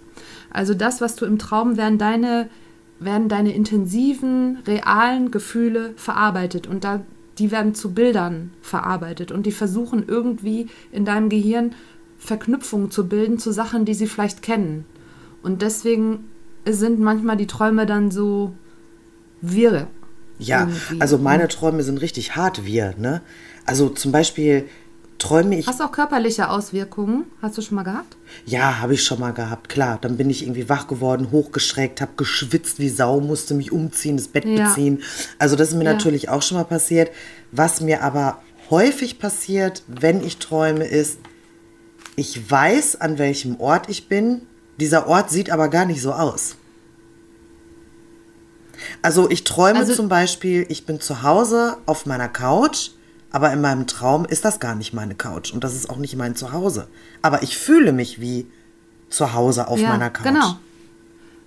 Also 0.51 0.73
das, 0.73 0.99
was 0.99 1.15
du 1.15 1.25
im 1.25 1.37
Traum 1.37 1.77
werden 1.77 1.97
deine 1.99 2.49
werden 2.99 3.27
deine 3.27 3.53
intensiven, 3.53 4.59
realen 4.65 5.29
Gefühle 5.29 5.93
verarbeitet 5.95 6.67
und 6.67 6.83
da 6.83 7.01
die 7.37 7.51
werden 7.51 7.73
zu 7.73 7.93
Bildern 7.93 8.51
verarbeitet 8.61 9.31
und 9.31 9.45
die 9.45 9.51
versuchen 9.51 10.05
irgendwie 10.07 10.67
in 10.91 11.03
deinem 11.03 11.29
Gehirn 11.29 11.73
Verknüpfungen 12.17 12.91
zu 12.91 13.07
bilden 13.07 13.39
zu 13.39 13.51
Sachen, 13.51 13.85
die 13.85 13.93
sie 13.93 14.07
vielleicht 14.07 14.41
kennen. 14.41 14.85
Und 15.43 15.61
deswegen 15.61 16.25
sind 16.65 16.99
manchmal 16.99 17.37
die 17.37 17.47
Träume 17.47 17.85
dann 17.85 18.09
so 18.09 18.53
wirre. 19.41 19.87
Ja, 20.39 20.61
Irgendwie. 20.61 21.01
also 21.01 21.17
meine 21.17 21.47
Träume 21.47 21.83
sind 21.83 21.99
richtig 22.01 22.35
hart, 22.35 22.65
wir, 22.65 22.95
ne? 22.97 23.21
Also 23.65 23.89
zum 23.89 24.11
Beispiel 24.11 24.65
träume 25.19 25.57
ich 25.57 25.67
Hast 25.67 25.79
du 25.79 25.83
auch 25.85 25.91
körperliche 25.91 26.49
Auswirkungen? 26.49 27.25
Hast 27.41 27.57
du 27.57 27.61
schon 27.61 27.75
mal 27.75 27.83
gehabt? 27.83 28.17
Ja, 28.45 28.79
habe 28.79 28.93
ich 28.95 29.03
schon 29.03 29.19
mal 29.19 29.31
gehabt, 29.31 29.69
klar. 29.69 29.99
Dann 30.01 30.17
bin 30.17 30.29
ich 30.29 30.43
irgendwie 30.43 30.67
wach 30.69 30.87
geworden, 30.87 31.29
hochgeschreckt, 31.31 32.01
habe 32.01 32.13
geschwitzt 32.17 32.79
wie 32.79 32.89
Sau, 32.89 33.19
musste 33.21 33.53
mich 33.53 33.71
umziehen, 33.71 34.17
das 34.17 34.27
Bett 34.27 34.45
Ja. 34.45 34.67
beziehen. 34.69 35.01
Also 35.39 35.55
das 35.55 35.69
ist 35.69 35.75
mir 35.75 35.85
Ja. 35.85 35.93
natürlich 35.93 36.29
auch 36.29 36.41
schon 36.41 36.57
mal 36.57 36.63
passiert. 36.65 37.11
Was 37.51 37.79
mir 37.79 38.01
aber 38.03 38.41
häufig 38.69 39.19
passiert, 39.19 39.83
wenn 39.87 40.23
ich 40.23 40.37
träume, 40.37 40.85
ist, 40.85 41.19
ich 42.15 42.49
weiß, 42.49 42.99
an 42.99 43.17
welchem 43.17 43.59
Ort 43.59 43.89
ich 43.89 44.07
bin. 44.07 44.41
Dieser 44.79 45.07
Ort 45.07 45.29
sieht 45.29 45.49
aber 45.51 45.69
gar 45.69 45.85
nicht 45.85 46.01
so 46.01 46.13
aus. 46.13 46.55
Also 49.01 49.29
ich 49.29 49.43
träume 49.43 49.79
Also- 49.79 49.93
zum 49.95 50.09
Beispiel, 50.09 50.65
ich 50.69 50.85
bin 50.85 50.99
zu 50.99 51.23
Hause 51.23 51.77
auf 51.85 52.05
meiner 52.05 52.27
Couch, 52.29 52.91
aber 53.31 53.51
in 53.51 53.61
meinem 53.61 53.87
Traum 53.87 54.25
ist 54.25 54.45
das 54.45 54.59
gar 54.59 54.75
nicht 54.75 54.93
meine 54.93 55.15
Couch 55.15 55.51
und 55.53 55.63
das 55.63 55.75
ist 55.75 55.89
auch 55.89 55.97
nicht 55.97 56.15
mein 56.15 56.35
Zuhause. 56.35 56.87
Aber 57.21 57.43
ich 57.43 57.57
fühle 57.57 57.91
mich 57.93 58.19
wie 58.19 58.47
zu 59.09 59.33
Hause 59.33 59.67
auf 59.67 59.79
meiner 59.81 60.09
Couch. 60.09 60.25
Genau. 60.25 60.57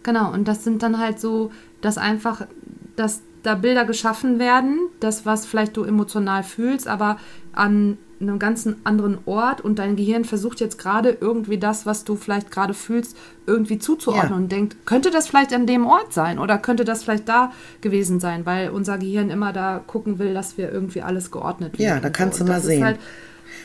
Genau, 0.02 0.32
und 0.32 0.46
das 0.46 0.62
sind 0.62 0.82
dann 0.84 0.98
halt 1.00 1.18
so, 1.20 1.50
dass 1.80 1.98
einfach, 1.98 2.46
dass 2.94 3.20
da 3.46 3.54
Bilder 3.54 3.84
geschaffen 3.84 4.38
werden, 4.38 4.78
das, 5.00 5.24
was 5.24 5.46
vielleicht 5.46 5.76
du 5.76 5.84
emotional 5.84 6.42
fühlst, 6.42 6.86
aber 6.88 7.16
an 7.52 7.96
einem 8.18 8.38
ganz 8.38 8.66
anderen 8.84 9.18
Ort 9.26 9.60
und 9.60 9.78
dein 9.78 9.94
Gehirn 9.94 10.24
versucht 10.24 10.60
jetzt 10.60 10.78
gerade 10.78 11.16
irgendwie 11.20 11.58
das, 11.58 11.84
was 11.84 12.04
du 12.04 12.16
vielleicht 12.16 12.50
gerade 12.50 12.72
fühlst, 12.72 13.14
irgendwie 13.46 13.78
zuzuordnen 13.78 14.30
Ja. 14.32 14.36
und 14.36 14.50
denkt, 14.50 14.86
könnte 14.86 15.10
das 15.10 15.28
vielleicht 15.28 15.52
an 15.52 15.66
dem 15.66 15.86
Ort 15.86 16.14
sein 16.14 16.38
oder 16.38 16.56
könnte 16.56 16.84
das 16.86 17.02
vielleicht 17.04 17.28
da 17.28 17.52
gewesen 17.82 18.18
sein, 18.18 18.46
weil 18.46 18.70
unser 18.70 18.96
Gehirn 18.96 19.28
immer 19.28 19.52
da 19.52 19.82
gucken 19.86 20.18
will, 20.18 20.32
dass 20.32 20.56
wir 20.56 20.72
irgendwie 20.72 21.02
alles 21.02 21.30
geordnet 21.30 21.78
Ja, 21.78 21.94
wird 21.96 22.04
da 22.06 22.10
kannst 22.10 22.38
so. 22.38 22.44
du 22.46 22.50
mal 22.52 22.60
sehen. 22.62 22.96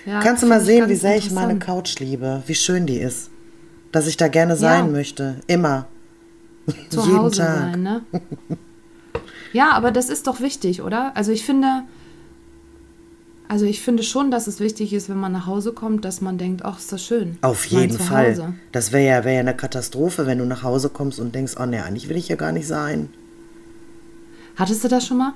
ja, 0.06 0.20
Kannst 0.20 0.44
du 0.44 0.48
mal 0.48 0.60
sehen, 0.62 0.90
wie 0.90 0.96
sehr 0.96 1.16
ich 1.16 1.32
meine. 1.32 1.58
Couch 1.58 2.00
liebe, 2.00 2.44
wie 2.46 2.56
schön 2.56 2.86
die 2.86 2.98
ist. 3.00 3.30
Dass 3.94 4.06
ich 4.08 4.18
da 4.18 4.28
gerne 4.28 4.58
sein 4.58 4.88
Ja. 4.88 4.92
möchte. 4.92 5.36
Immer. 5.48 5.88
zu 6.90 7.02
Jeden 7.02 7.18
Hause 7.20 7.38
Tag. 7.42 7.58
sein, 7.74 7.84
ne? 7.84 8.02
Ja, 9.54 9.72
aber 9.72 9.92
das 9.92 10.10
ist 10.10 10.28
doch 10.28 10.42
wichtig, 10.42 10.82
oder? 10.82 11.16
Also 11.16 11.32
ich 11.32 11.46
finde, 11.46 11.84
also 13.48 13.66
ich 13.66 13.82
finde 13.82 14.04
schon, 14.04 14.32
dass 14.32 14.48
es 14.48 14.60
wichtig 14.62 14.94
ist, 14.94 15.10
wenn 15.10 15.20
man 15.20 15.34
nach 15.34 15.46
Hause 15.46 15.74
kommt, 15.74 16.06
dass 16.06 16.22
man 16.22 16.38
denkt, 16.38 16.64
ach, 16.64 16.80
ist 16.80 16.92
das 16.92 17.04
schön. 17.04 17.38
Auf 17.42 17.66
jeden 17.66 18.00
Fall. 18.00 18.54
Das 18.72 18.94
wäre 18.94 19.06
ja, 19.06 19.26
wär 19.26 19.34
ja 19.34 19.40
eine 19.42 19.56
Katastrophe, 19.56 20.26
wenn 20.26 20.38
du 20.38 20.46
nach 20.46 20.64
Hause 20.64 20.90
kommst 20.90 21.20
und 21.20 21.36
denkst, 21.36 21.56
oh 21.60 21.66
ne, 21.66 21.84
eigentlich 21.84 22.08
will 22.08 22.16
ich 22.16 22.28
hier 22.28 22.38
gar 22.38 22.54
nicht 22.54 22.66
sein. 22.68 23.10
Hattest 24.56 24.84
du 24.84 24.88
das 24.88 25.06
schon 25.06 25.18
mal? 25.18 25.34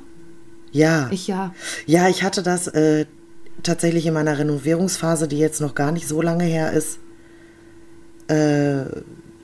Ja. 0.71 1.09
Ich 1.11 1.27
ja. 1.27 1.53
Ja, 1.85 2.07
ich 2.07 2.23
hatte 2.23 2.41
das 2.41 2.67
äh, 2.67 3.05
tatsächlich 3.63 4.05
in 4.05 4.13
meiner 4.13 4.37
Renovierungsphase, 4.37 5.27
die 5.27 5.39
jetzt 5.39 5.59
noch 5.59 5.75
gar 5.75 5.91
nicht 5.91 6.07
so 6.07 6.21
lange 6.21 6.45
her 6.45 6.71
ist. 6.71 6.99
Äh, 8.27 8.85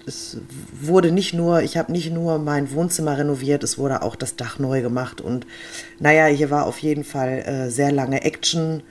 es 0.06 0.38
wurde 0.80 1.12
nicht 1.12 1.34
nur, 1.34 1.62
ich 1.62 1.78
habe 1.78 1.92
nicht 1.92 2.12
nur 2.12 2.40
mein 2.40 2.72
Wohnzimmer 2.72 3.18
renoviert, 3.18 3.64
es 3.64 3.78
wurde 3.78 4.02
auch 4.02 4.16
das 4.16 4.36
Dach 4.36 4.60
neu 4.60 4.82
gemacht. 4.82 5.22
Und 5.22 5.46
naja, 6.00 6.26
hier 6.26 6.50
war 6.50 6.66
auf 6.66 6.80
jeden 6.80 7.04
Fall 7.04 7.44
äh, 7.46 7.70
sehr 7.70 7.92
lange 7.92 8.24
Action. 8.24 8.84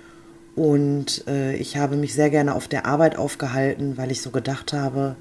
Und 0.56 1.26
äh, 1.26 1.54
ich 1.54 1.76
habe 1.76 1.96
mich 1.96 2.14
sehr 2.14 2.30
gerne 2.30 2.54
auf 2.54 2.68
der 2.68 2.86
Arbeit 2.86 3.16
aufgehalten, 3.16 3.96
weil 3.96 4.10
ich 4.10 4.22
so 4.22 4.30
gedacht 4.30 4.72
habe, 4.72 5.16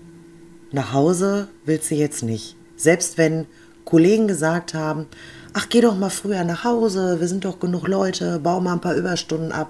nach 0.72 0.94
Hause 0.94 1.48
willst 1.66 1.92
du 1.92 1.96
jetzt 1.96 2.24
nicht. 2.24 2.56
Selbst 2.76 3.18
wenn 3.18 3.46
Kollegen 3.86 4.28
gesagt 4.28 4.74
haben, 4.74 5.08
ach 5.54 5.70
geh 5.70 5.82
doch 5.82 5.98
mal 5.98 6.10
früher 6.10 6.44
nach 6.44 6.64
Hause, 6.64 7.20
wir 7.20 7.28
sind 7.28 7.46
doch 7.46 7.60
genug 7.60 7.88
Leute, 7.88 8.40
bau 8.40 8.60
mal 8.60 8.74
ein 8.74 8.82
paar 8.82 8.96
Überstunden 8.96 9.52
ab. 9.52 9.70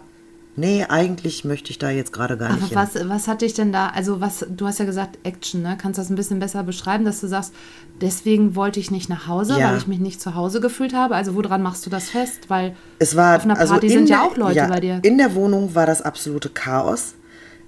Nee, 0.55 0.83
eigentlich 0.89 1.45
möchte 1.45 1.69
ich 1.71 1.77
da 1.79 1.89
jetzt 1.89 2.11
gerade 2.11 2.35
gar 2.35 2.51
nicht 2.53 2.75
Aber 2.75 2.83
hin. 2.85 2.91
was, 3.01 3.09
was 3.09 3.27
hat 3.29 3.41
dich 3.41 3.53
denn 3.53 3.71
da, 3.71 3.87
also 3.87 4.19
was, 4.19 4.45
du 4.49 4.67
hast 4.67 4.79
ja 4.79 4.83
gesagt 4.85 5.17
Action, 5.23 5.61
ne? 5.61 5.77
Kannst 5.81 5.97
du 5.97 6.01
das 6.01 6.09
ein 6.09 6.15
bisschen 6.15 6.39
besser 6.39 6.63
beschreiben, 6.63 7.05
dass 7.05 7.21
du 7.21 7.27
sagst, 7.27 7.53
deswegen 8.01 8.55
wollte 8.55 8.79
ich 8.81 8.91
nicht 8.91 9.07
nach 9.09 9.25
Hause, 9.27 9.57
Ja. 9.57 9.69
weil 9.71 9.77
ich 9.77 9.87
mich 9.87 9.99
nicht 9.99 10.19
zu 10.19 10.35
Hause 10.35 10.59
gefühlt 10.59 10.93
habe? 10.93 11.15
Also 11.15 11.33
woran 11.35 11.61
machst 11.61 11.85
du 11.85 11.89
das 11.89 12.09
fest? 12.09 12.49
Weil 12.49 12.75
Es 12.97 13.15
war 13.15 13.37
auf 13.37 13.45
einer 13.45 13.57
also 13.57 13.73
Party 13.73 13.87
in 13.87 13.93
sind 13.93 14.09
ja 14.09 14.17
der- 14.17 14.25
auch 14.25 14.35
Leute 14.37 14.57
ja, 14.57 14.67
bei 14.67 14.79
dir. 14.81 14.99
In 15.03 15.17
der 15.17 15.33
Wohnung 15.33 15.75
war 15.75 15.85
das 15.85 16.01
absolute 16.01 16.49
Chaos. 16.49 17.13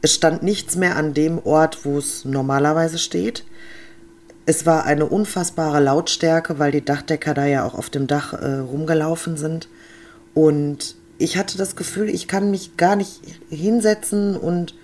Es 0.02 0.14
stand 0.16 0.44
nichts 0.44 0.76
mehr 0.76 0.98
an 0.98 1.14
dem 1.14 1.40
Ort, 1.46 1.86
wo 1.86 1.98
es 1.98 2.26
normalerweise 2.26 2.98
steht. 2.98 3.46
Es 4.46 4.66
war 4.66 4.84
eine 4.86 5.06
unfassbare 5.06 5.80
Lautstärke, 5.80 6.58
weil 6.60 6.72
die 6.72 6.84
Dachdecker 6.84 7.34
da 7.36 7.46
ja 7.46 7.64
auch 7.64 7.76
auf 7.76 7.90
dem 7.92 8.08
Dach 8.08 8.34
äh, 8.34 8.56
rumgelaufen 8.58 9.38
sind. 9.38 9.70
Und 10.34 10.96
ich 11.22 11.38
hatte 11.38 11.58
das 11.58 11.76
Gefühl, 11.76 12.10
ich 12.10 12.28
kann 12.28 12.52
mich 12.52 12.78
gar 12.78 12.96
nicht 12.96 13.22
hinsetzen 13.50 14.36
und 14.36 14.76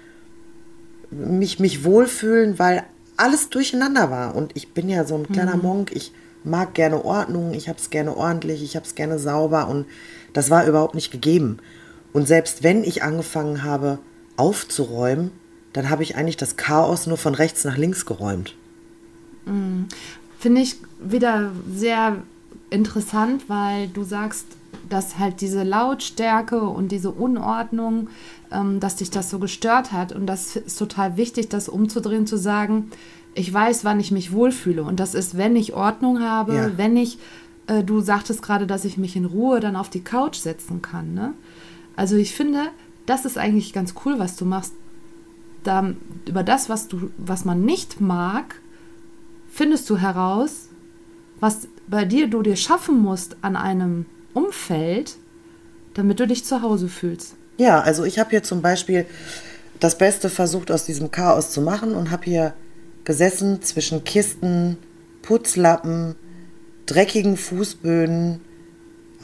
mich, 1.10 1.60
mich 1.60 1.84
wohlfühlen, 1.84 2.60
weil 2.60 2.84
alles 3.17 3.50
durcheinander 3.50 4.12
war. 4.12 4.36
Und 4.36 4.56
ich 4.56 4.74
bin 4.74 4.89
ja 4.89 5.06
so 5.06 5.15
ein 5.15 5.27
kleiner 5.27 5.58
mhm. 5.58 5.63
Monk. 5.63 5.91
Ich 5.94 6.13
mag 6.44 6.74
gerne 6.74 7.03
Ordnung, 7.03 7.53
ich 7.53 7.67
habe 7.67 7.79
es 7.79 7.89
gerne 7.89 8.15
ordentlich, 8.15 8.63
ich 8.63 8.75
habe 8.75 8.86
es 8.86 8.96
gerne 8.96 9.20
sauber 9.20 9.67
und 9.67 9.86
das 10.34 10.50
war 10.50 10.65
überhaupt 10.65 10.96
nicht 10.96 11.12
gegeben. 11.12 11.58
Und 12.13 12.27
selbst 12.27 12.63
wenn 12.63 12.84
ich 12.84 13.03
angefangen 13.03 13.63
habe 13.63 14.00
aufzuräumen, 14.38 15.32
dann 15.74 15.89
habe 15.89 16.03
ich 16.03 16.15
eigentlich 16.15 16.38
das 16.38 16.56
Chaos 16.56 17.08
nur 17.08 17.17
von 17.17 17.36
rechts 17.36 17.63
nach 17.65 17.77
links 17.77 18.06
geräumt. 18.06 18.56
Mhm. 19.46 19.88
Finde 20.39 20.62
ich 20.62 20.77
wieder 21.00 21.51
sehr 21.74 22.17
interessant, 22.70 23.50
weil 23.50 23.88
du 23.88 24.03
sagst, 24.03 24.46
dass 24.89 25.20
halt 25.20 25.41
diese 25.41 25.63
Lautstärke 25.63 26.62
und 26.62 26.91
diese 26.91 27.12
Unordnung, 27.12 28.10
ähm, 28.51 28.79
dass 28.79 28.98
dich 28.98 29.10
das 29.10 29.29
so 29.29 29.39
gestört 29.39 29.91
hat. 29.91 30.12
Und 30.12 30.27
das 30.27 30.56
ist 30.56 30.77
total 30.77 31.17
wichtig, 31.17 31.50
das 31.50 31.70
umzudrehen, 31.70 32.27
zu 32.27 32.38
sagen, 32.38 32.91
ich 33.34 33.53
weiß, 33.53 33.86
wann 33.86 34.00
ich 34.00 34.12
mich 34.12 34.32
wohlfühle. 34.32 34.84
Und 34.84 35.00
das 35.00 35.13
ist, 35.13 35.38
wenn 35.38 35.56
ich 35.56 35.74
Ordnung 35.74 36.22
habe, 36.22 36.56
ja. 36.56 36.77
wenn 36.77 36.98
ich, 36.98 37.20
äh, 37.67 37.84
du 37.84 38.01
sagtest 38.01 38.41
gerade, 38.41 38.67
dass 38.67 38.86
ich 38.86 38.98
mich 38.98 39.15
in 39.15 39.25
Ruhe 39.25 39.60
dann 39.60 39.75
auf 39.75 39.89
die 39.89 40.03
Couch 40.03 40.38
setzen 40.38 40.82
kann. 40.82 41.13
Ne? 41.13 41.34
Also 41.96 42.15
ich 42.15 42.34
finde, 42.34 42.63
das 43.06 43.25
ist 43.25 43.38
eigentlich 43.38 43.74
ganz 43.74 43.94
cool, 44.06 44.20
was 44.20 44.36
du 44.36 44.46
machst. 44.46 44.74
Da, 45.63 45.94
über 46.27 46.44
das, 46.44 46.70
was 46.70 46.88
du, 46.88 47.12
was 47.17 47.46
man 47.46 47.63
nicht 47.63 48.00
mag, 48.00 48.56
findest 49.50 49.89
du 49.89 49.98
heraus, 49.98 50.70
was 51.39 51.67
bei 51.88 52.06
dir 52.06 52.27
du 52.27 52.41
dir 52.41 52.56
schaffen 52.56 53.01
musst 53.01 53.38
an 53.41 53.56
einem 53.56 54.06
Umfeld, 54.38 55.15
damit 55.96 56.20
du 56.20 56.27
dich 56.27 56.46
zu 56.46 56.62
Hause 56.62 56.89
fühlst. 56.89 57.34
Ja, 57.58 57.82
also 57.82 58.03
ich 58.03 58.20
habe 58.20 58.29
hier 58.29 58.44
zum 58.44 58.62
Beispiel 58.62 59.08
das 59.79 59.98
Beste 59.98 60.29
versucht 60.29 60.70
aus 60.70 60.86
diesem 60.86 61.10
Chaos 61.10 61.50
zu 61.50 61.62
machen 61.62 61.96
und 61.96 62.12
habe 62.12 62.25
hier 62.25 62.53
gesessen 63.03 63.63
zwischen 63.63 64.03
Kisten, 64.03 64.77
Putzlappen, 65.24 66.15
dreckigen 66.86 67.36
Fußböden, 67.36 68.41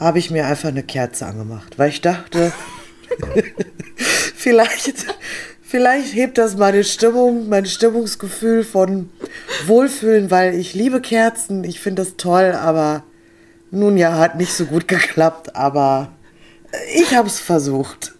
habe 0.00 0.18
ich 0.18 0.32
mir 0.32 0.46
einfach 0.46 0.70
eine 0.70 0.82
Kerze 0.82 1.26
angemacht, 1.26 1.78
weil 1.78 1.90
ich 1.90 2.00
dachte, 2.00 2.52
vielleicht, 4.34 5.06
vielleicht 5.62 6.12
hebt 6.14 6.38
das 6.38 6.56
meine 6.56 6.82
Stimmung, 6.82 7.48
mein 7.48 7.66
Stimmungsgefühl 7.66 8.64
von 8.64 9.10
Wohlfühlen, 9.66 10.32
weil 10.32 10.54
ich 10.54 10.74
liebe 10.74 11.00
Kerzen, 11.00 11.62
ich 11.62 11.78
finde 11.78 12.02
das 12.02 12.16
toll, 12.16 12.52
aber 12.52 13.04
nun 13.74 13.96
ja, 13.96 14.18
hat 14.18 14.36
nicht 14.36 14.52
so 14.52 14.66
gut 14.66 14.88
geklappt, 14.88 15.54
aber 15.56 16.08
ich 16.94 17.14
habe 17.14 17.28
es 17.28 17.40
versucht. 17.40 18.14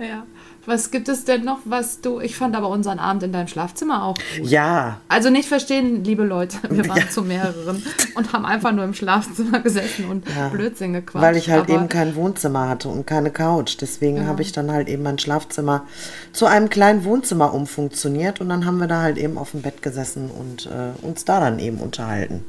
Ja. 0.00 0.24
Was 0.68 0.90
gibt 0.90 1.08
es 1.08 1.24
denn 1.24 1.46
noch, 1.46 1.60
was 1.64 2.02
du. 2.02 2.20
Ich 2.20 2.36
fand 2.36 2.54
aber 2.54 2.68
unseren 2.68 2.98
Abend 2.98 3.22
in 3.22 3.32
deinem 3.32 3.48
Schlafzimmer 3.48 4.04
auch 4.04 4.18
gut. 4.36 4.46
Ja. 4.46 5.00
Also 5.08 5.30
nicht 5.30 5.48
verstehen, 5.48 6.04
liebe 6.04 6.24
Leute, 6.24 6.58
wir 6.68 6.86
waren 6.86 6.98
ja. 6.98 7.08
zu 7.08 7.22
mehreren 7.22 7.82
und 8.14 8.32
haben 8.34 8.44
einfach 8.44 8.72
nur 8.72 8.84
im 8.84 8.92
Schlafzimmer 8.92 9.60
gesessen 9.60 10.04
und 10.04 10.28
ja. 10.28 10.48
Blödsinn 10.50 10.92
gequatscht. 10.92 11.24
Weil 11.24 11.38
ich 11.38 11.48
halt 11.48 11.62
aber 11.62 11.72
eben 11.72 11.88
kein 11.88 12.14
Wohnzimmer 12.16 12.68
hatte 12.68 12.90
und 12.90 13.06
keine 13.06 13.30
Couch. 13.30 13.78
Deswegen 13.80 14.18
ja. 14.18 14.24
habe 14.26 14.42
ich 14.42 14.52
dann 14.52 14.70
halt 14.70 14.88
eben 14.88 15.02
mein 15.04 15.18
Schlafzimmer 15.18 15.86
zu 16.34 16.44
einem 16.44 16.68
kleinen 16.68 17.02
Wohnzimmer 17.04 17.54
umfunktioniert 17.54 18.42
und 18.42 18.50
dann 18.50 18.66
haben 18.66 18.76
wir 18.76 18.88
da 18.88 19.00
halt 19.00 19.16
eben 19.16 19.38
auf 19.38 19.52
dem 19.52 19.62
Bett 19.62 19.80
gesessen 19.80 20.30
und 20.30 20.66
äh, 20.66 20.90
uns 21.00 21.24
da 21.24 21.40
dann 21.40 21.58
eben 21.60 21.78
unterhalten. 21.78 22.44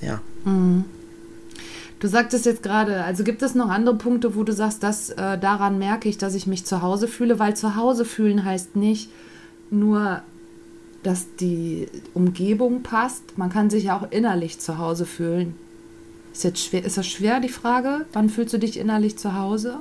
Ja. 0.00 0.20
Mhm. 0.44 0.84
Du 2.00 2.06
sagtest 2.06 2.46
jetzt 2.46 2.62
gerade, 2.62 3.02
also 3.04 3.24
gibt 3.24 3.42
es 3.42 3.54
noch 3.54 3.70
andere 3.70 3.96
Punkte, 3.96 4.36
wo 4.36 4.44
du 4.44 4.52
sagst, 4.52 4.82
dass 4.82 5.10
äh, 5.10 5.36
daran 5.38 5.78
merke 5.78 6.08
ich, 6.08 6.16
dass 6.16 6.34
ich 6.34 6.46
mich 6.46 6.64
zu 6.64 6.80
Hause 6.80 7.08
fühle, 7.08 7.38
weil 7.38 7.56
zu 7.56 7.74
Hause 7.74 8.04
fühlen 8.04 8.44
heißt 8.44 8.76
nicht 8.76 9.10
nur, 9.70 10.22
dass 11.02 11.26
die 11.36 11.88
Umgebung 12.14 12.82
passt, 12.82 13.36
man 13.36 13.50
kann 13.50 13.70
sich 13.70 13.84
ja 13.84 13.98
auch 13.98 14.10
innerlich 14.10 14.58
zu 14.60 14.78
Hause 14.78 15.06
fühlen. 15.06 15.54
Ist 16.32 16.44
jetzt 16.44 16.64
schwer, 16.64 16.84
ist 16.84 16.98
das 16.98 17.06
schwer 17.06 17.40
die 17.40 17.48
Frage? 17.48 18.06
Wann 18.12 18.28
fühlst 18.28 18.54
du 18.54 18.58
dich 18.58 18.78
innerlich 18.78 19.16
zu 19.18 19.34
Hause? 19.34 19.80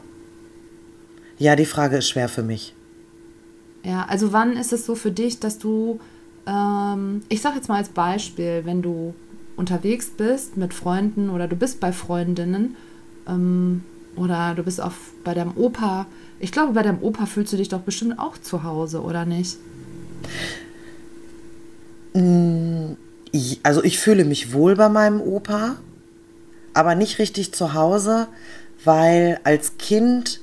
Ja, 1.37 1.55
die 1.55 1.65
Frage 1.65 1.97
ist 1.97 2.09
schwer 2.09 2.29
für 2.29 2.43
mich. 2.43 2.73
Ja, 3.83 4.05
also 4.09 4.33
wann 4.33 4.53
ist 4.53 4.73
es 4.73 4.85
so 4.85 4.95
für 4.95 5.11
dich, 5.11 5.39
dass 5.39 5.59
du, 5.59 5.99
ähm, 6.47 7.21
ich 7.29 7.41
sag 7.41 7.55
jetzt 7.55 7.69
mal 7.69 7.77
als 7.77 7.89
Beispiel, 7.89 8.61
wenn 8.65 8.81
du 8.81 9.13
unterwegs 9.57 10.09
bist 10.15 10.55
mit 10.55 10.73
Freunden 10.73 11.29
oder 11.29 11.47
du 11.47 11.55
bist 11.55 11.79
bei 11.79 11.91
Freundinnen 11.91 12.77
ähm, 13.27 13.83
oder 14.15 14.53
du 14.55 14.63
bist 14.63 14.81
auf, 14.81 14.93
bei 15.23 15.33
deinem 15.33 15.57
Opa. 15.57 16.05
Ich 16.39 16.51
glaube, 16.51 16.73
bei 16.73 16.83
deinem 16.83 17.01
Opa 17.01 17.25
fühlst 17.25 17.51
du 17.51 17.57
dich 17.57 17.67
doch 17.67 17.81
bestimmt 17.81 18.17
auch 18.19 18.37
zu 18.37 18.63
Hause, 18.63 19.01
oder 19.01 19.25
nicht? 19.25 19.57
Mm, 22.13 22.93
also 23.63 23.83
ich 23.83 23.99
fühle 23.99 24.23
mich 24.23 24.53
wohl 24.53 24.75
bei 24.75 24.89
meinem 24.89 25.21
Opa, 25.21 25.77
aber 26.73 26.95
nicht 26.95 27.19
richtig 27.19 27.53
zu 27.53 27.73
Hause, 27.73 28.27
weil 28.83 29.39
als 29.43 29.77
Kind 29.77 30.41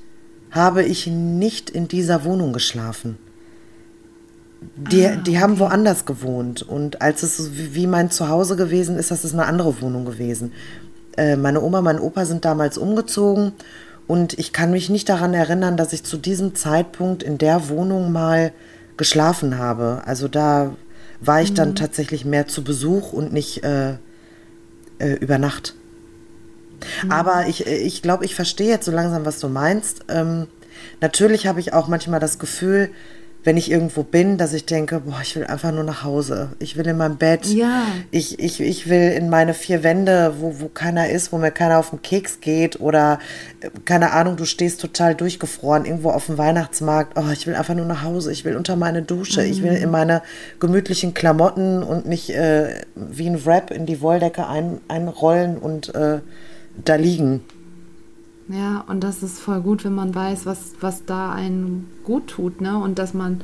habe 0.50 0.85
ich 0.85 1.06
nicht 1.06 1.71
in 1.71 1.88
dieser 1.88 2.25
Wohnung 2.25 2.52
geschlafen. 2.52 3.18
Die, 4.76 5.06
ah, 5.06 5.16
die 5.16 5.38
haben 5.38 5.59
woanders 5.59 6.04
gewohnt. 6.04 6.62
Und 6.62 7.02
als 7.02 7.23
es 7.23 7.50
wie 7.54 7.87
mein 7.87 8.11
Zuhause 8.11 8.56
gewesen 8.56 8.99
ist, 8.99 9.11
das 9.11 9.25
ist 9.25 9.33
eine 9.33 9.47
andere 9.47 9.80
Wohnung 9.80 10.04
gewesen. 10.04 10.52
Äh, 11.16 11.37
meine 11.37 11.62
Oma, 11.62 11.80
mein 11.80 12.00
Opa 12.00 12.25
sind 12.25 12.44
damals 12.44 12.78
umgezogen. 12.78 13.52
Und 14.06 14.38
ich 14.38 14.52
kann 14.52 14.71
mich 14.71 14.90
nicht 14.90 15.09
daran 15.09 15.33
erinnern, 15.35 15.76
dass 15.76 15.92
ich 15.92 16.04
zu 16.04 16.16
diesem 16.16 16.54
Zeitpunkt 16.54 17.23
in 17.23 17.38
der 17.38 17.68
Wohnung 17.68 18.12
mal 18.12 18.52
geschlafen 18.97 19.59
habe. 19.59 20.02
Also 20.04 20.28
da 20.28 20.75
war 21.21 21.40
ich 21.40 21.50
mhm. 21.50 21.56
dann 21.56 21.75
tatsächlich 21.75 22.25
mehr 22.25 22.47
zu 22.47 22.62
Besuch 22.62 23.12
und 23.12 23.33
nicht 23.33 23.64
äh, 23.64 23.94
äh, 24.99 25.14
über 25.21 25.38
Nacht. 25.38 25.75
Mhm. 27.02 27.11
Aber 27.11 27.47
ich, 27.49 27.66
ich 27.66 28.02
glaube, 28.02 28.25
ich 28.25 28.35
verstehe 28.35 28.68
jetzt 28.68 28.85
so 28.85 28.92
langsam, 28.92 29.25
was 29.25 29.40
du 29.40 29.49
meinst. 29.49 30.04
Ähm, 30.09 30.49
natürlich 31.00 31.47
habe 31.47 31.61
ich 31.61 31.73
auch 31.73 31.88
manchmal 31.88 32.21
das 32.21 32.38
Gefühl, 32.38 32.90
wenn 33.44 33.58
ich 33.58 33.70
irgendwo 33.70 34.02
bin, 34.02 34.38
dass 34.38 34.54
ich 34.54 34.64
denke, 34.64 35.00
boah, 35.00 35.20
ich 35.22 35.36
will 35.36 35.44
einfach 35.44 35.70
nur 35.70 35.84
nach 35.84 36.02
Hause. 36.02 36.52
Ich 36.58 36.76
will 36.76 36.86
in 36.86 36.96
mein 36.96 37.18
Bett. 37.18 37.44
Ja. 37.46 37.82
Ich, 38.10 38.38
ich, 38.38 38.60
ich 38.60 38.88
will 38.88 39.12
in 39.12 39.28
meine 39.28 39.52
vier 39.52 39.82
Wände, 39.82 40.34
wo, 40.38 40.60
wo 40.60 40.68
keiner 40.68 41.10
ist, 41.10 41.30
wo 41.30 41.36
mir 41.36 41.50
keiner 41.50 41.78
auf 41.78 41.90
den 41.90 42.00
Keks 42.00 42.40
geht 42.40 42.80
oder 42.80 43.18
äh, 43.60 43.68
keine 43.84 44.12
Ahnung, 44.12 44.36
du 44.36 44.46
stehst 44.46 44.80
total 44.80 45.14
durchgefroren 45.14 45.84
irgendwo 45.84 46.10
auf 46.10 46.26
dem 46.26 46.38
Weihnachtsmarkt. 46.38 47.18
Oh, 47.18 47.30
ich 47.32 47.46
will 47.46 47.54
einfach 47.54 47.74
nur 47.74 47.84
nach 47.84 48.02
Hause. 48.02 48.32
Ich 48.32 48.46
will 48.46 48.56
unter 48.56 48.76
meine 48.76 49.02
Dusche. 49.02 49.42
Mhm. 49.42 49.50
Ich 49.50 49.62
will 49.62 49.74
in 49.74 49.90
meine 49.90 50.22
gemütlichen 50.58 51.12
Klamotten 51.12 51.82
und 51.82 52.06
nicht 52.06 52.30
äh, 52.30 52.80
wie 52.94 53.28
ein 53.28 53.44
Wrap 53.44 53.70
in 53.70 53.84
die 53.84 54.00
Wolldecke 54.00 54.46
ein, 54.46 54.80
einrollen 54.88 55.58
und 55.58 55.94
äh, 55.94 56.20
da 56.82 56.94
liegen. 56.94 57.42
Ja, 58.48 58.84
und 58.86 59.02
das 59.02 59.22
ist 59.22 59.38
voll 59.40 59.60
gut, 59.60 59.84
wenn 59.84 59.94
man 59.94 60.14
weiß, 60.14 60.44
was, 60.44 60.72
was 60.80 61.04
da 61.06 61.32
einen 61.32 61.88
gut 62.04 62.28
tut, 62.28 62.60
ne? 62.60 62.78
Und 62.78 62.98
dass 62.98 63.14
man 63.14 63.40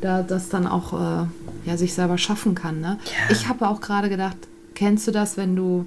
da 0.00 0.22
das 0.22 0.48
dann 0.48 0.66
auch 0.66 0.92
äh, 0.92 1.26
ja, 1.66 1.76
sich 1.76 1.94
selber 1.94 2.18
schaffen 2.18 2.54
kann, 2.54 2.80
ne? 2.80 2.98
Ja. 3.04 3.32
Ich 3.32 3.48
habe 3.48 3.68
auch 3.68 3.80
gerade 3.80 4.08
gedacht, 4.08 4.36
kennst 4.74 5.06
du 5.06 5.12
das, 5.12 5.36
wenn 5.36 5.54
du 5.54 5.86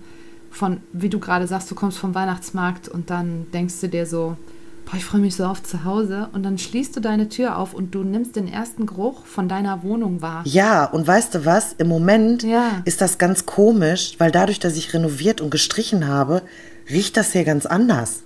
von, 0.49 0.77
wie 0.93 1.09
du 1.09 1.19
gerade 1.19 1.47
sagst, 1.47 1.69
du 1.71 1.75
kommst 1.75 1.97
vom 1.97 2.15
Weihnachtsmarkt 2.15 2.87
und 2.87 3.09
dann 3.09 3.47
denkst 3.51 3.81
du 3.81 3.89
dir 3.89 4.05
so, 4.05 4.37
boah, 4.85 4.95
ich 4.95 5.03
freue 5.03 5.21
mich 5.21 5.35
so 5.35 5.45
auf 5.45 5.63
zu 5.63 5.83
Hause 5.83 6.29
und 6.31 6.43
dann 6.43 6.57
schließt 6.57 6.95
du 6.95 6.99
deine 6.99 7.27
Tür 7.27 7.57
auf 7.57 7.73
und 7.73 7.95
du 7.95 8.03
nimmst 8.03 8.35
den 8.35 8.47
ersten 8.47 8.85
Geruch 8.85 9.25
von 9.25 9.49
deiner 9.49 9.83
Wohnung 9.83 10.21
wahr. 10.21 10.43
Ja, 10.45 10.85
und 10.85 11.07
weißt 11.07 11.35
du 11.35 11.45
was? 11.45 11.73
Im 11.73 11.87
Moment 11.87 12.43
ja. 12.43 12.81
ist 12.85 13.01
das 13.01 13.17
ganz 13.17 13.45
komisch, 13.45 14.15
weil 14.19 14.31
dadurch, 14.31 14.59
dass 14.59 14.77
ich 14.77 14.93
renoviert 14.93 15.41
und 15.41 15.49
gestrichen 15.49 16.07
habe, 16.07 16.43
riecht 16.89 17.17
das 17.17 17.31
hier 17.31 17.45
ganz 17.45 17.65
anders. 17.65 18.21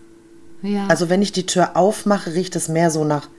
Ja. 0.62 0.88
Also 0.88 1.10
wenn 1.10 1.22
ich 1.22 1.32
die 1.32 1.46
Tür 1.46 1.76
aufmache, 1.76 2.34
riecht 2.34 2.56
es 2.56 2.68
mehr 2.68 2.92
so 2.92 3.04
nach 3.04 3.30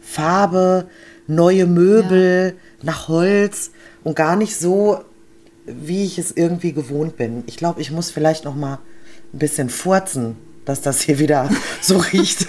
Farbe, 0.00 0.88
neue 1.26 1.66
Möbel, 1.66 2.54
ja. 2.56 2.84
nach 2.84 3.08
Holz 3.08 3.70
und 4.02 4.16
gar 4.16 4.36
nicht 4.36 4.56
so, 4.56 5.02
wie 5.66 6.04
ich 6.04 6.18
es 6.18 6.32
irgendwie 6.32 6.72
gewohnt 6.72 7.16
bin. 7.16 7.44
Ich 7.46 7.56
glaube, 7.56 7.80
ich 7.80 7.90
muss 7.90 8.10
vielleicht 8.10 8.44
noch 8.44 8.54
mal 8.54 8.78
ein 9.32 9.38
bisschen 9.38 9.70
furzen, 9.70 10.36
dass 10.64 10.80
das 10.80 11.00
hier 11.00 11.18
wieder 11.18 11.48
so 11.80 11.98
riecht, 11.98 12.46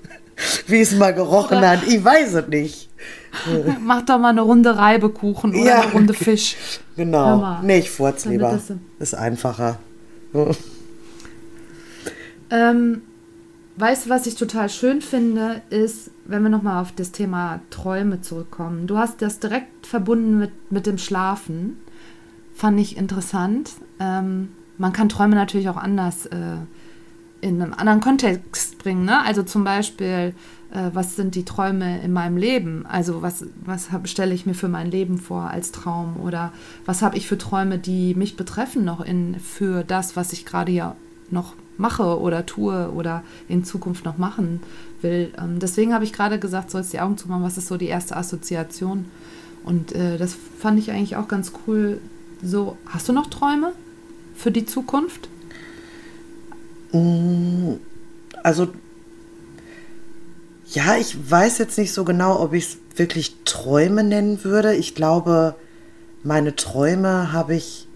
wie 0.66 0.80
es 0.80 0.92
mal 0.92 1.14
gerochen 1.14 1.58
oder 1.58 1.70
hat. 1.70 1.86
Ich 1.86 2.04
weiß 2.04 2.34
es 2.34 2.48
nicht. 2.48 2.88
Mach 3.80 4.02
doch 4.02 4.18
mal 4.18 4.30
eine 4.30 4.40
Runde 4.40 4.76
Reibekuchen 4.76 5.54
oder 5.54 5.64
ja. 5.64 5.80
eine 5.82 5.92
Runde 5.92 6.14
Fisch. 6.14 6.56
Genau. 6.96 7.58
Nee, 7.62 7.78
ich 7.78 7.90
furz 7.90 8.24
lieber. 8.24 8.58
Ist 8.98 9.14
einfacher. 9.14 9.78
Ähm, 12.50 13.02
weißt 13.80 14.06
du, 14.06 14.10
was 14.10 14.26
ich 14.26 14.34
total 14.34 14.68
schön 14.68 15.00
finde, 15.00 15.62
ist, 15.70 16.10
wenn 16.24 16.42
wir 16.42 16.50
nochmal 16.50 16.82
auf 16.82 16.92
das 16.92 17.12
Thema 17.12 17.60
Träume 17.70 18.20
zurückkommen. 18.20 18.86
Du 18.86 18.98
hast 18.98 19.22
das 19.22 19.40
direkt 19.40 19.86
verbunden 19.86 20.38
mit, 20.38 20.50
mit 20.70 20.86
dem 20.86 20.98
Schlafen. 20.98 21.78
Fand 22.54 22.78
ich 22.78 22.96
interessant. 22.96 23.70
Ähm, 23.98 24.48
man 24.76 24.92
kann 24.92 25.08
Träume 25.08 25.34
natürlich 25.34 25.68
auch 25.68 25.76
anders 25.76 26.26
äh, 26.26 26.56
in 27.40 27.62
einem 27.62 27.72
anderen 27.72 28.00
Kontext 28.00 28.78
bringen. 28.78 29.04
Ne? 29.04 29.24
Also 29.24 29.42
zum 29.42 29.64
Beispiel, 29.64 30.34
äh, 30.72 30.90
was 30.92 31.16
sind 31.16 31.34
die 31.34 31.44
Träume 31.44 32.02
in 32.02 32.12
meinem 32.12 32.36
Leben? 32.36 32.86
Also 32.86 33.22
was, 33.22 33.46
was 33.64 33.88
stelle 34.04 34.34
ich 34.34 34.46
mir 34.46 34.54
für 34.54 34.68
mein 34.68 34.90
Leben 34.90 35.18
vor 35.18 35.50
als 35.50 35.72
Traum? 35.72 36.16
Oder 36.22 36.52
was 36.84 37.02
habe 37.02 37.16
ich 37.16 37.26
für 37.26 37.38
Träume, 37.38 37.78
die 37.78 38.14
mich 38.14 38.36
betreffen 38.36 38.84
noch 38.84 39.00
in, 39.00 39.38
für 39.40 39.84
das, 39.84 40.16
was 40.16 40.32
ich 40.32 40.44
gerade 40.44 40.72
ja 40.72 40.96
noch 41.30 41.54
mache 41.80 42.20
oder 42.20 42.46
tue 42.46 42.90
oder 42.90 43.22
in 43.48 43.64
Zukunft 43.64 44.04
noch 44.04 44.18
machen 44.18 44.60
will. 45.02 45.32
Ähm, 45.38 45.58
deswegen 45.58 45.94
habe 45.94 46.04
ich 46.04 46.12
gerade 46.12 46.38
gesagt, 46.38 46.70
sollst 46.70 46.92
die 46.92 47.00
Augen 47.00 47.16
zumachen, 47.16 47.42
was 47.42 47.58
ist 47.58 47.68
so 47.68 47.76
die 47.76 47.88
erste 47.88 48.16
Assoziation? 48.16 49.06
Und 49.64 49.92
äh, 49.92 50.16
das 50.18 50.36
fand 50.58 50.78
ich 50.78 50.90
eigentlich 50.90 51.16
auch 51.16 51.28
ganz 51.28 51.52
cool. 51.66 52.00
So, 52.42 52.76
hast 52.86 53.08
du 53.08 53.12
noch 53.12 53.28
Träume 53.28 53.72
für 54.34 54.50
die 54.50 54.64
Zukunft? 54.64 55.28
Mm, 56.92 57.74
also, 58.42 58.68
ja, 60.68 60.96
ich 60.96 61.30
weiß 61.30 61.58
jetzt 61.58 61.78
nicht 61.78 61.92
so 61.92 62.04
genau, 62.04 62.40
ob 62.40 62.52
ich 62.52 62.64
es 62.64 62.78
wirklich 62.96 63.36
Träume 63.44 64.04
nennen 64.04 64.44
würde. 64.44 64.74
Ich 64.74 64.94
glaube, 64.94 65.56
meine 66.22 66.56
Träume 66.56 67.32
habe 67.32 67.54
ich 67.54 67.86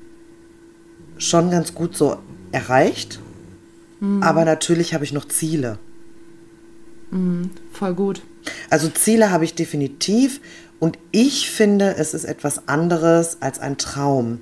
schon 1.19 1.51
ganz 1.51 1.75
gut 1.75 1.97
so 1.97 2.19
erreicht. 2.53 3.21
Mhm. 4.05 4.23
Aber 4.23 4.45
natürlich 4.45 4.95
habe 4.95 5.05
ich 5.05 5.13
noch 5.13 5.27
Ziele. 5.27 5.79
Mhm, 7.11 7.51
voll 7.73 7.95
gut. 7.95 8.23
Also 8.71 8.89
Ziele 8.89 9.31
habe 9.31 9.45
ich 9.45 9.55
definitiv. 9.55 10.41
Und 10.81 10.99
ich 11.13 11.51
finde, 11.51 11.97
es 11.97 12.13
ist 12.15 12.25
etwas 12.25 12.69
anderes 12.69 13.39
als 13.41 13.59
ein 13.59 13.79
Traum. 13.79 14.41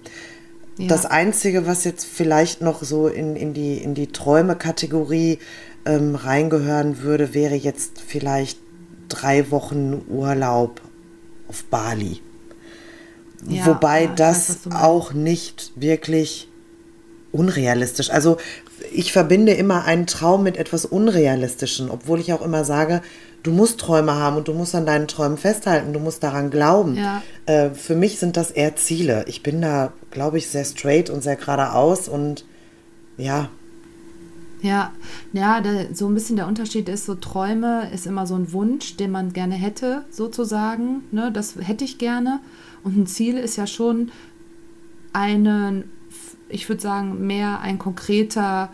Ja. 0.79 0.89
Das 0.89 1.07
Einzige, 1.07 1.67
was 1.67 1.85
jetzt 1.85 2.05
vielleicht 2.05 2.63
noch 2.63 2.83
so 2.83 3.07
in, 3.07 3.37
in 3.37 3.53
die, 3.55 3.79
in 3.79 3.95
die 3.95 4.09
Träume-Kategorie 4.09 5.39
ähm, 5.85 6.15
reingehören 6.15 7.03
würde, 7.03 7.35
wäre 7.35 7.55
jetzt 7.55 8.01
vielleicht 8.01 8.59
drei 9.09 9.51
Wochen 9.51 10.03
Urlaub 10.09 10.81
auf 11.49 11.65
Bali. 11.65 12.21
Ja, 13.47 13.67
Wobei 13.67 14.05
ja, 14.05 14.13
das 14.15 14.67
weiß, 14.67 14.75
auch 14.75 15.13
nicht 15.13 15.73
wirklich 15.77 16.49
unrealistisch. 17.33 18.11
Also 18.11 18.39
ich 18.93 19.13
verbinde 19.13 19.53
immer 19.53 19.85
einen 19.85 20.07
Traum 20.07 20.43
mit 20.43 20.57
etwas 20.57 20.85
Unrealistischen, 20.85 21.91
obwohl 21.91 22.21
ich 22.21 22.33
auch 22.33 22.43
immer 22.43 22.65
sage, 22.65 23.03
du 23.43 23.51
musst 23.51 23.81
Träume 23.81 24.15
haben 24.15 24.37
und 24.37 24.49
du 24.49 24.55
musst 24.55 24.75
an 24.75 24.87
deinen 24.87 25.09
Träumen 25.09 25.39
festhalten, 25.39 25.93
du 25.93 26.01
musst 26.01 26.23
daran 26.23 26.51
glauben. 26.51 26.97
Ja. 26.97 27.23
Äh, 27.47 27.71
für 27.71 27.95
mich 27.95 28.19
sind 28.19 28.37
das 28.37 28.51
eher 28.51 28.77
Ziele. 28.77 29.25
Ich 29.27 29.43
bin 29.43 29.61
da, 29.61 29.93
glaube 30.11 30.39
ich, 30.39 30.49
sehr 30.49 30.65
straight 30.65 31.11
und 31.11 31.23
sehr 31.23 31.37
geradeaus 31.37 32.09
und 32.09 32.45
ja. 33.17 33.49
Ja, 34.63 34.93
ja, 35.33 35.61
der, 35.61 35.93
so 35.93 36.07
ein 36.07 36.15
bisschen 36.15 36.37
der 36.37 36.47
Unterschied 36.47 36.89
ist, 36.89 37.05
so 37.05 37.17
Träume 37.17 37.91
ist 37.93 38.07
immer 38.07 38.29
so 38.29 38.37
ein 38.37 38.53
Wunsch, 38.53 38.97
den 38.97 39.11
man 39.11 39.33
gerne 39.33 39.57
hätte, 39.57 40.05
sozusagen. 40.11 41.03
Ne? 41.11 41.33
Das 41.33 41.57
hätte 41.61 41.85
ich 41.85 41.99
gerne. 41.99 42.41
Und 42.85 42.97
ein 42.97 43.07
Ziel 43.09 43.39
ist 43.39 43.57
ja 43.57 43.67
schon 43.67 44.13
einen, 45.13 45.91
ich 46.53 46.69
würde 46.69 46.83
sagen, 46.83 47.27
mehr 47.27 47.61
ein 47.61 47.79
konkreter 47.79 48.71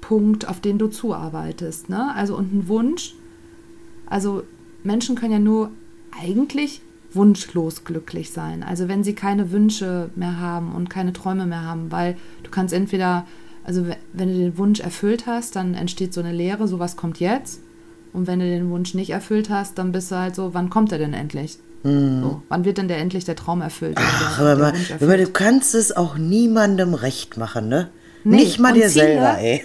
Punkt, 0.00 0.48
auf 0.48 0.60
den 0.60 0.78
du 0.78 0.88
zuarbeitest. 0.88 1.88
Ne? 1.88 2.14
Also 2.14 2.36
und 2.36 2.52
ein 2.52 2.68
Wunsch 2.68 3.14
also 4.12 4.42
Menschen 4.84 5.16
können 5.16 5.32
ja 5.32 5.38
nur 5.38 5.70
eigentlich 6.10 6.82
wunschlos 7.14 7.84
glücklich 7.84 8.30
sein. 8.30 8.62
Also 8.62 8.86
wenn 8.86 9.02
sie 9.02 9.14
keine 9.14 9.52
Wünsche 9.52 10.10
mehr 10.16 10.38
haben 10.38 10.74
und 10.74 10.90
keine 10.90 11.14
Träume 11.14 11.46
mehr 11.46 11.62
haben, 11.62 11.90
weil 11.90 12.18
du 12.42 12.50
kannst 12.50 12.74
entweder, 12.74 13.26
also 13.64 13.86
wenn 14.12 14.28
du 14.28 14.34
den 14.34 14.58
Wunsch 14.58 14.80
erfüllt 14.80 15.26
hast, 15.26 15.56
dann 15.56 15.72
entsteht 15.72 16.12
so 16.12 16.20
eine 16.20 16.32
Leere, 16.32 16.68
so 16.68 16.78
was 16.78 16.96
kommt 16.96 17.20
jetzt. 17.20 17.62
Und 18.12 18.26
wenn 18.26 18.40
du 18.40 18.44
den 18.44 18.68
Wunsch 18.68 18.92
nicht 18.92 19.08
erfüllt 19.08 19.48
hast, 19.48 19.78
dann 19.78 19.92
bist 19.92 20.10
du 20.10 20.16
halt 20.16 20.34
so, 20.34 20.52
wann 20.52 20.68
kommt 20.68 20.92
er 20.92 20.98
denn 20.98 21.14
endlich? 21.14 21.58
Hm. 21.82 22.22
So, 22.22 22.42
wann 22.48 22.64
wird 22.64 22.78
denn 22.78 22.88
der 22.88 22.98
endlich 22.98 23.24
der 23.24 23.36
Traum 23.36 23.60
erfüllt? 23.60 23.96
Ach, 23.98 24.38
der, 24.38 24.46
aber, 24.46 24.72
der 24.72 25.02
aber 25.02 25.16
du 25.16 25.26
kannst 25.28 25.74
es 25.74 25.94
auch 25.94 26.16
niemandem 26.16 26.94
recht 26.94 27.36
machen, 27.36 27.68
ne? 27.68 27.90
Nee, 28.24 28.36
Nicht 28.36 28.60
mal 28.60 28.72
dir 28.72 28.88
Ziele, 28.88 29.06
selber, 29.06 29.38
ey. 29.38 29.64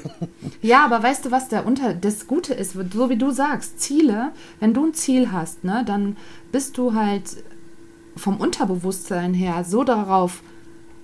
Ja, 0.64 0.84
aber 0.84 1.04
weißt 1.04 1.26
du, 1.26 1.32
was 1.32 1.48
der 1.48 1.68
unter 1.68 1.94
das 1.94 2.26
Gute 2.26 2.56
ist, 2.56 2.74
so 2.92 3.10
wie 3.10 3.18
du 3.18 3.30
sagst, 3.30 3.80
Ziele, 3.80 4.32
wenn 4.60 4.74
du 4.74 4.88
ein 4.88 4.94
Ziel 4.96 5.32
hast, 5.32 5.64
ne, 5.64 5.84
dann 5.86 6.18
bist 6.52 6.78
du 6.80 6.96
halt 6.96 7.24
vom 8.16 8.38
Unterbewusstsein 8.38 9.36
her 9.36 9.64
so 9.64 9.84
darauf 9.84 10.42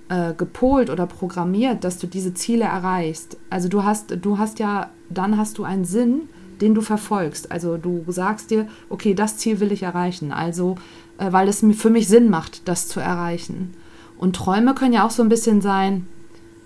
äh, 0.08 0.34
gepolt 0.34 0.90
oder 0.90 1.06
programmiert, 1.06 1.84
dass 1.84 1.98
du 1.98 2.08
diese 2.08 2.34
Ziele 2.34 2.64
erreichst. 2.64 3.36
Also 3.50 3.68
du 3.68 3.84
hast, 3.84 4.16
du 4.20 4.38
hast 4.38 4.58
ja, 4.58 4.90
dann 5.08 5.38
hast 5.38 5.58
du 5.58 5.64
einen 5.64 5.84
Sinn, 5.84 6.28
den 6.60 6.74
du 6.74 6.80
verfolgst. 6.80 7.50
Also 7.50 7.76
du 7.76 8.04
sagst 8.08 8.50
dir, 8.50 8.68
okay, 8.88 9.14
das 9.14 9.38
Ziel 9.38 9.60
will 9.60 9.72
ich 9.72 9.82
erreichen. 9.82 10.32
Also, 10.32 10.76
weil 11.18 11.48
es 11.48 11.64
für 11.76 11.90
mich 11.90 12.08
Sinn 12.08 12.30
macht, 12.30 12.68
das 12.68 12.88
zu 12.88 13.00
erreichen. 13.00 13.74
Und 14.18 14.36
Träume 14.36 14.74
können 14.74 14.92
ja 14.92 15.06
auch 15.06 15.10
so 15.10 15.22
ein 15.22 15.28
bisschen 15.28 15.60
sein, 15.60 16.06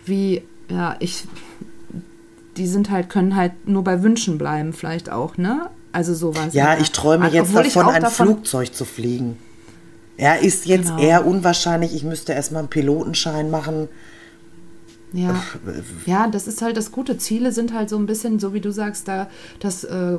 wie 0.04 0.42
ja, 0.70 0.96
ich, 1.00 1.24
die 2.56 2.66
sind 2.66 2.90
halt, 2.90 3.08
können 3.08 3.36
halt 3.36 3.68
nur 3.68 3.84
bei 3.84 4.02
Wünschen 4.02 4.38
bleiben, 4.38 4.72
vielleicht 4.72 5.10
auch, 5.10 5.36
ne? 5.36 5.70
Also 5.92 6.14
sowas. 6.14 6.52
Ja, 6.52 6.76
ich 6.78 6.92
träume 6.92 7.28
jetzt 7.28 7.54
davon, 7.54 7.86
ein 7.86 8.02
davon 8.02 8.26
Flugzeug 8.26 8.74
zu 8.74 8.84
fliegen. 8.84 9.38
Ja, 10.18 10.34
ist 10.34 10.66
jetzt 10.66 10.88
genau. 10.88 11.00
eher 11.00 11.26
unwahrscheinlich. 11.26 11.94
Ich 11.94 12.04
müsste 12.04 12.32
erstmal 12.32 12.60
einen 12.60 12.68
Pilotenschein 12.68 13.50
machen. 13.50 13.88
Ja. 15.12 15.42
ja, 16.04 16.28
das 16.28 16.46
ist 16.46 16.60
halt 16.60 16.76
das 16.76 16.92
Gute. 16.92 17.16
Ziele 17.16 17.52
sind 17.52 17.72
halt 17.72 17.88
so 17.88 17.96
ein 17.96 18.04
bisschen, 18.04 18.38
so 18.38 18.52
wie 18.52 18.60
du 18.60 18.70
sagst, 18.70 19.08
da 19.08 19.28
das 19.58 19.84
äh, 19.84 20.18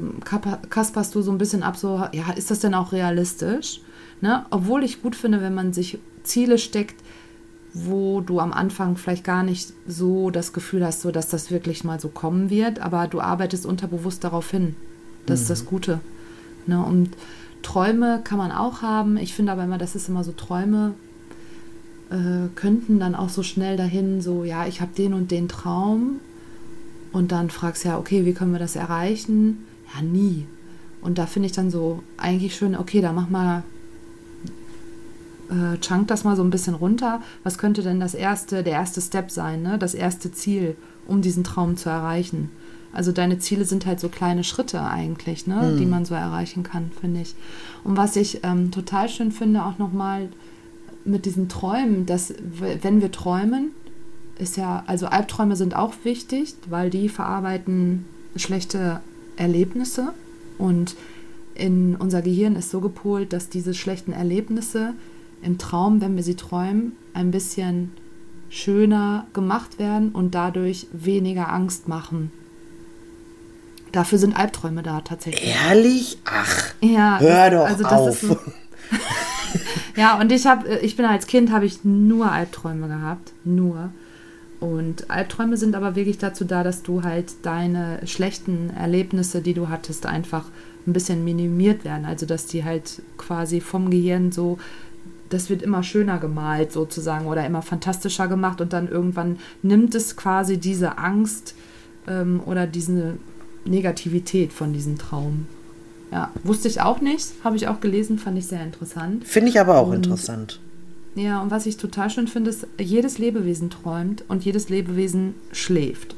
kasperst 0.70 1.14
du 1.14 1.22
so 1.22 1.32
ein 1.32 1.38
bisschen 1.38 1.62
ab, 1.62 1.78
so, 1.78 2.04
ja, 2.12 2.32
ist 2.36 2.50
das 2.50 2.60
denn 2.60 2.74
auch 2.74 2.92
realistisch? 2.92 3.82
Ne? 4.22 4.46
Obwohl 4.50 4.84
ich 4.84 5.02
gut 5.02 5.16
finde, 5.16 5.42
wenn 5.42 5.54
man 5.54 5.74
sich 5.74 6.00
Ziele 6.24 6.58
steckt, 6.58 6.96
wo 7.74 8.22
du 8.22 8.40
am 8.40 8.52
Anfang 8.52 8.98
vielleicht 8.98 9.24
gar 9.24 9.44
nicht 9.44 9.74
so 9.88 10.32
das 10.32 10.54
Gefühl 10.54 10.84
hast, 10.86 11.02
so 11.02 11.12
dass 11.12 11.30
das 11.30 11.52
wirklich 11.52 11.84
mal 11.84 12.00
so 12.00 12.10
kommen 12.10 12.50
wird, 12.50 12.80
aber 12.80 13.08
du 13.08 13.22
arbeitest 13.22 13.66
unterbewusst 13.66 14.24
darauf 14.24 14.50
hin. 14.50 14.76
Das 15.26 15.40
mhm. 15.40 15.44
ist 15.44 15.50
das 15.50 15.64
mhm. 15.64 15.68
Gute. 15.68 16.00
Ne? 16.66 16.84
Und 16.84 17.12
Träume 17.62 18.22
kann 18.24 18.38
man 18.38 18.52
auch 18.52 18.82
haben. 18.82 19.18
Ich 19.18 19.34
finde 19.34 19.52
aber 19.52 19.64
immer, 19.64 19.78
das 19.78 19.96
ist 19.96 20.10
immer 20.10 20.24
so 20.24 20.32
Träume 20.32 20.94
äh, 22.10 22.50
könnten 22.56 23.00
dann 23.00 23.16
auch 23.16 23.30
so 23.30 23.44
schnell 23.44 23.78
dahin, 23.78 24.22
so 24.22 24.44
ja, 24.44 24.68
ich 24.68 24.82
habe 24.82 24.92
den 24.98 25.14
und 25.14 25.32
den 25.32 25.48
Traum 25.48 26.20
und 27.12 27.32
dann 27.32 27.50
fragst 27.50 27.84
du 27.84 27.90
ja, 27.90 27.98
okay, 27.98 28.26
wie 28.26 28.34
können 28.34 28.52
wir 28.52 28.60
das 28.60 28.76
erreichen? 28.76 29.66
Ja, 29.94 30.02
nie. 30.02 30.46
Und 31.02 31.18
da 31.18 31.26
finde 31.26 31.48
ich 31.48 31.54
dann 31.54 31.72
so 31.72 32.04
eigentlich 32.18 32.56
schön, 32.56 32.76
okay, 32.76 33.02
da 33.02 33.14
mach 33.14 33.30
mal 33.30 33.64
äh, 35.50 35.78
chunk 35.80 36.08
das 36.08 36.24
mal 36.24 36.36
so 36.36 36.44
ein 36.44 36.50
bisschen 36.50 36.76
runter. 36.76 37.22
Was 37.44 37.58
könnte 37.58 37.82
denn 37.82 38.00
das 38.00 38.14
erste, 38.14 38.64
der 38.64 38.74
erste 38.74 39.02
Step 39.02 39.32
sein, 39.32 39.62
ne? 39.62 39.78
das 39.78 39.94
erste 39.94 40.32
Ziel, 40.32 40.76
um 41.08 41.22
diesen 41.22 41.44
Traum 41.44 41.78
zu 41.78 41.90
erreichen? 41.90 42.50
Also 42.92 43.12
deine 43.12 43.38
Ziele 43.38 43.66
sind 43.66 43.86
halt 43.86 44.00
so 44.00 44.10
kleine 44.10 44.44
Schritte 44.44 44.82
eigentlich, 44.82 45.46
ne, 45.46 45.74
mhm. 45.74 45.78
die 45.78 45.86
man 45.86 46.06
so 46.06 46.16
erreichen 46.16 46.64
kann, 46.64 46.90
finde 47.00 47.22
ich. 47.22 47.36
Und 47.84 47.98
was 47.98 48.16
ich 48.16 48.44
ähm, 48.44 48.72
total 48.72 49.10
schön 49.10 49.32
finde, 49.32 49.64
auch 49.64 49.78
nochmal 49.78 50.30
mit 51.06 51.26
diesen 51.26 51.50
Träumen, 51.50 52.06
dass 52.06 52.34
wenn 52.82 53.02
wir 53.02 53.12
träumen, 53.12 53.72
ist 54.40 54.58
ja, 54.58 54.84
also 54.88 55.06
Albträume 55.06 55.56
sind 55.56 55.76
auch 55.76 55.94
wichtig, 56.04 56.56
weil 56.68 56.90
die 56.90 57.10
verarbeiten 57.10 58.06
schlechte 58.36 59.02
Erlebnisse 59.36 60.14
und 60.58 60.96
in 61.54 61.96
unser 61.96 62.22
Gehirn 62.22 62.56
ist 62.56 62.72
so 62.72 62.80
gepolt, 62.80 63.34
dass 63.34 63.50
diese 63.50 63.74
schlechten 63.74 64.14
Erlebnisse 64.14 64.94
im 65.42 65.58
Traum, 65.58 66.02
wenn 66.02 66.16
wir 66.16 66.24
sie 66.24 66.36
träumen, 66.36 66.94
ein 67.14 67.32
bisschen 67.32 67.92
schöner 68.50 69.28
gemacht 69.34 69.80
werden 69.80 70.10
und 70.10 70.36
dadurch 70.36 70.88
weniger 70.92 71.52
Angst 71.52 71.88
machen. 71.88 72.32
Dafür 73.92 74.18
sind 74.18 74.38
Albträume 74.38 74.84
da 74.84 75.02
tatsächlich. 75.02 75.56
Ehrlich? 75.68 76.18
Ach, 76.26 76.74
ja, 76.82 77.20
hör 77.20 77.50
doch 77.50 77.66
also 77.66 77.86
auf. 77.86 78.20
So 78.20 78.38
ja, 79.96 80.20
und 80.20 80.32
ich 80.32 80.46
habe, 80.46 80.80
ich 80.80 80.96
bin 80.96 81.06
als 81.06 81.28
Kind 81.28 81.52
habe 81.52 81.66
ich 81.66 81.84
nur 81.84 82.32
Albträume 82.32 82.88
gehabt, 82.88 83.34
nur. 83.44 83.92
Und 84.60 85.10
Albträume 85.10 85.58
sind 85.58 85.76
aber 85.76 85.96
wirklich 85.96 86.18
dazu 86.18 86.44
da, 86.44 86.64
dass 86.64 86.84
du 86.84 87.04
halt 87.04 87.34
deine 87.44 88.06
schlechten 88.06 88.72
Erlebnisse, 88.72 89.42
die 89.42 89.54
du 89.54 89.70
hattest, 89.70 90.06
einfach 90.06 90.46
ein 90.86 90.94
bisschen 90.94 91.24
minimiert 91.24 91.86
werden. 91.86 92.06
Also 92.06 92.26
dass 92.26 92.46
die 92.46 92.64
halt 92.64 93.02
quasi 93.18 93.62
vom 93.62 93.90
Gehirn 93.90 94.32
so 94.32 94.58
das 95.30 95.50
wird 95.50 95.62
immer 95.62 95.84
schöner 95.84 96.18
gemalt 96.18 96.72
sozusagen 96.72 97.26
oder 97.28 97.46
immer 97.46 97.62
fantastischer 97.62 98.28
gemacht 98.28 98.62
und 98.62 98.74
dann 98.74 98.88
irgendwann 98.88 99.38
nimmt 99.62 99.94
es 99.96 100.16
quasi 100.16 100.58
diese 100.58 100.98
Angst 100.98 101.56
ähm, 102.08 102.42
oder 102.46 102.66
diese, 102.68 103.18
Negativität 103.66 104.54
von 104.54 104.74
diesem 104.74 104.98
Traum. 104.98 105.46
Ja, 106.12 106.32
wusste 106.44 106.68
ich 106.68 106.82
auch 106.82 107.02
nicht, 107.02 107.28
habe 107.44 107.56
ich 107.56 107.68
auch 107.68 107.82
gelesen, 107.82 108.18
fand 108.18 108.38
ich 108.38 108.48
sehr 108.48 108.64
interessant. 108.64 109.26
Finde 109.26 109.50
ich 109.50 109.60
aber 109.60 109.78
auch 109.78 109.90
Und- 109.90 110.06
interessant. 110.06 110.60
Ja, 111.16 111.42
und 111.42 111.52
was 111.52 111.66
ich 111.66 111.78
total 111.78 112.10
schön 112.10 112.28
finde, 112.28 112.50
ist, 112.52 112.68
jedes 112.80 113.18
Lebewesen 113.18 113.70
träumt 113.70 114.24
und 114.28 114.46
jedes 114.46 114.70
Lebewesen 114.70 115.34
schläft. 115.52 116.16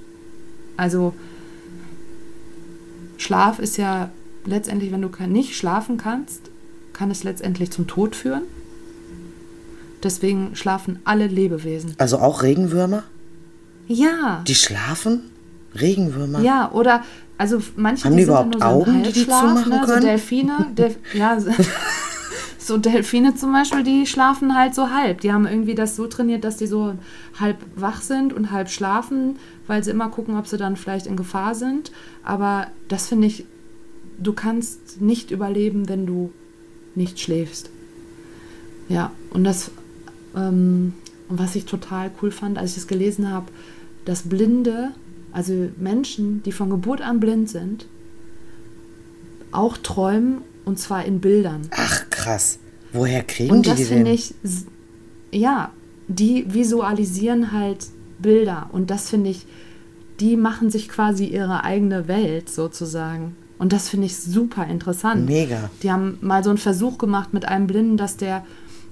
Also 0.78 1.14
Schlaf 3.18 3.60
ist 3.60 3.78
ja 3.78 4.12
letztendlich, 4.46 4.92
wenn 4.92 5.02
du 5.02 5.10
nicht 5.28 5.56
schlafen 5.56 5.98
kannst, 5.98 6.42
kann 6.94 7.10
es 7.10 7.24
letztendlich 7.24 7.72
zum 7.72 7.88
Tod 7.88 8.16
führen. 8.16 8.44
Deswegen 10.04 10.56
schlafen 10.56 11.00
alle 11.04 11.28
Lebewesen. 11.28 11.94
Also 11.98 12.18
auch 12.20 12.44
Regenwürmer? 12.44 13.04
Ja. 13.88 14.44
Die 14.48 14.56
schlafen? 14.56 15.32
Regenwürmer? 15.80 16.42
Ja, 16.42 16.72
oder 16.72 17.04
also 17.38 17.60
manche 17.76 18.06
Haben 18.06 18.18
die 18.18 18.24
sind 18.24 18.34
ja 18.34 18.42
überhaupt 18.42 18.52
nur 18.52 18.62
so 18.62 18.68
Augen, 18.68 19.04
die 19.04 19.12
die 19.12 19.26
zumachen 19.26 19.70
ne? 19.70 19.82
können? 19.86 20.02
So 20.02 20.08
Delfine, 20.08 20.68
Delf 20.78 20.98
ja, 21.14 21.38
so 22.60 22.78
Delfine 22.78 23.36
zum 23.36 23.52
Beispiel, 23.52 23.84
die 23.84 24.06
schlafen 24.06 24.56
halt 24.56 24.76
so 24.76 24.92
halb. 24.92 25.22
Die 25.22 25.32
haben 25.32 25.48
irgendwie 25.48 25.76
das 25.76 25.96
so 25.96 26.08
trainiert, 26.08 26.44
dass 26.44 26.58
die 26.58 26.68
so 26.68 26.94
halb 27.40 27.58
wach 27.76 28.02
sind 28.02 28.34
und 28.34 28.52
halb 28.52 28.70
schlafen, 28.70 29.40
weil 29.68 29.84
sie 29.84 29.92
immer 29.92 30.10
gucken, 30.10 30.38
ob 30.38 30.48
sie 30.48 30.58
dann 30.58 30.76
vielleicht 30.76 31.08
in 31.08 31.16
Gefahr 31.16 31.56
sind. 31.56 31.92
Aber 32.24 32.68
das 32.88 33.08
finde 33.08 33.28
ich, 33.28 33.46
du 34.20 34.34
kannst 34.34 35.02
nicht 35.02 35.32
überleben, 35.32 35.90
wenn 35.90 36.06
du 36.06 36.32
nicht 36.94 37.20
schläfst. 37.20 37.70
Ja, 38.88 39.12
und 39.32 39.46
das, 39.46 39.72
ähm, 40.36 40.94
und 41.30 41.40
was 41.40 41.56
ich 41.56 41.66
total 41.66 42.12
cool 42.22 42.32
fand, 42.32 42.58
als 42.58 42.72
ich 42.72 42.76
das 42.78 42.88
gelesen 42.88 43.30
habe, 43.32 43.48
dass 44.06 44.24
Blinde, 44.24 44.92
also 45.32 45.70
Menschen, 45.78 46.44
die 46.44 46.52
von 46.52 46.70
Geburt 46.70 47.02
an 47.02 47.20
blind 47.20 47.50
sind, 47.50 47.88
auch 49.52 49.78
träumen 49.78 50.42
und 50.66 50.80
zwar 50.80 51.06
in 51.06 51.20
Bildern. 51.20 51.62
Ach, 51.72 52.10
krass. 52.10 52.60
Woher 52.94 53.24
kriegen 53.24 53.52
Und 53.52 53.66
die 53.66 53.70
das 53.70 53.78
die 53.78 53.86
finde 53.86 54.06
denn? 54.06 54.14
ich, 54.14 54.34
ja, 55.32 55.72
die 56.08 56.46
visualisieren 56.54 57.52
halt 57.52 57.88
Bilder 58.20 58.70
und 58.72 58.90
das 58.92 59.10
finde 59.10 59.30
ich, 59.30 59.46
die 60.20 60.36
machen 60.38 60.70
sich 60.70 60.90
quasi 60.90 61.26
ihre 61.26 61.64
eigene 61.64 62.08
Welt 62.08 62.50
sozusagen. 62.50 63.36
Und 63.58 63.74
das 63.74 63.90
finde 63.90 64.08
ich 64.08 64.18
super 64.18 64.66
interessant. 64.68 65.28
Mega. 65.28 65.70
Die 65.84 65.92
haben 65.92 66.18
mal 66.22 66.44
so 66.44 66.50
einen 66.50 66.58
Versuch 66.58 66.98
gemacht 66.98 67.34
mit 67.34 67.48
einem 67.48 67.68
Blinden, 67.68 67.96
dass 67.96 68.18
der 68.18 68.44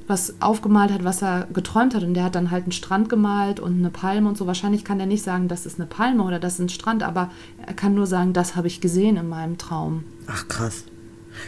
was 0.09 0.33
aufgemalt 0.41 0.91
hat, 0.91 1.03
was 1.03 1.21
er 1.21 1.47
geträumt 1.53 1.93
hat. 1.95 2.03
Und 2.03 2.15
der 2.15 2.23
hat 2.23 2.35
dann 2.35 2.49
halt 2.51 2.63
einen 2.63 2.71
Strand 2.71 3.07
gemalt 3.09 3.59
und 3.59 3.77
eine 3.77 3.89
Palme 3.91 4.27
und 4.27 4.37
so. 4.37 4.47
Wahrscheinlich 4.47 4.83
kann 4.83 4.99
er 4.99 5.05
nicht 5.05 5.23
sagen, 5.23 5.47
das 5.47 5.65
ist 5.65 5.79
eine 5.79 5.87
Palme 5.87 6.23
oder 6.23 6.39
das 6.39 6.53
ist 6.55 6.59
ein 6.59 6.69
Strand, 6.69 7.03
aber 7.03 7.29
er 7.65 7.73
kann 7.73 7.93
nur 7.93 8.07
sagen, 8.07 8.33
das 8.33 8.55
habe 8.55 8.67
ich 8.67 8.81
gesehen 8.81 9.15
in 9.17 9.29
meinem 9.29 9.57
Traum. 9.57 10.03
Ach, 10.27 10.47
krass. 10.47 10.83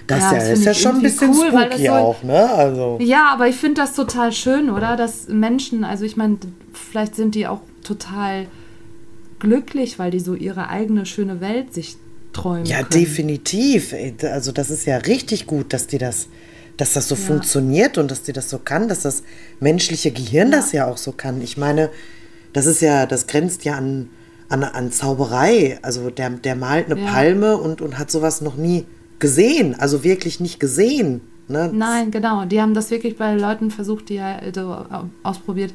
Das 0.08 0.20
Ja, 0.22 0.28
ist 0.28 0.32
ja, 0.34 0.50
das 0.52 0.60
ist 0.60 0.66
ja 0.66 0.74
schon 0.74 0.96
ein 0.98 1.02
bisschen 1.02 1.32
cool, 1.32 1.48
spooky 1.50 1.86
soll- 1.88 2.00
auch, 2.00 2.24
ne? 2.24 2.50
Also. 2.50 2.98
Ja, 3.02 3.32
aber 3.34 3.48
ich 3.50 3.56
finde 3.58 3.82
das 3.82 3.94
total 3.94 4.32
schön, 4.32 4.70
oder? 4.70 4.96
Dass 4.96 5.28
Menschen, 5.28 5.84
also 5.84 6.06
ich 6.06 6.16
meine, 6.16 6.38
vielleicht 6.72 7.16
sind 7.16 7.36
die 7.36 7.48
auch 7.48 7.60
total 7.84 8.46
glücklich, 9.40 10.00
weil 10.00 10.12
die 10.12 10.20
so 10.20 10.36
ihre 10.36 10.70
eigene 10.70 11.06
schöne 11.06 11.42
Welt 11.42 11.74
sich 11.74 11.98
träumen. 12.34 12.66
Ja, 12.66 12.78
können. 12.84 12.90
definitiv. 12.92 13.94
Also 14.24 14.52
das 14.52 14.70
ist 14.70 14.86
ja 14.86 14.98
richtig 14.98 15.48
gut, 15.48 15.74
dass 15.74 15.88
die 15.88 15.98
das, 15.98 16.28
dass 16.82 16.94
das 16.94 17.08
so 17.08 17.14
Ja. 17.14 17.22
funktioniert 17.22 18.00
und 18.00 18.10
dass 18.10 18.24
die 18.24 18.34
das 18.34 18.50
so 18.50 18.58
kann, 18.58 18.88
dass 18.88 19.04
das 19.04 19.22
menschliche 19.60 20.10
Gehirn 20.12 20.50
das 20.50 20.72
ja 20.72 20.88
auch 20.88 20.98
so 20.98 21.12
kann. 21.12 21.40
Ich 21.40 21.56
meine, 21.56 21.92
das 22.54 22.66
ist 22.66 22.82
ja, 22.82 23.06
das 23.06 23.28
grenzt 23.28 23.64
ja 23.66 23.76
an, 23.76 24.10
an, 24.50 24.64
an 24.64 24.92
Zauberei. 24.92 25.78
Also 25.84 26.10
der, 26.10 26.32
der 26.32 26.56
malt 26.56 26.90
eine 26.92 27.00
Ja. 27.00 27.06
Palme 27.12 27.58
und, 27.58 27.82
und 27.82 28.00
hat 28.00 28.10
sowas 28.10 28.42
noch 28.42 28.56
nie 28.56 28.86
gesehen. 29.20 29.80
Also 29.80 30.04
wirklich 30.04 30.40
nicht 30.40 30.60
gesehen. 30.60 31.22
Ne? 31.48 31.70
Nein, 31.72 32.10
genau. 32.10 32.46
Die 32.46 32.60
haben 32.60 32.74
das 32.74 32.90
wirklich 32.90 33.16
bei 33.16 33.36
Leuten 33.36 33.70
versucht, 33.70 34.10
die 34.10 34.16
ja 34.16 34.40
so 34.56 34.76
ausprobiert. 35.22 35.74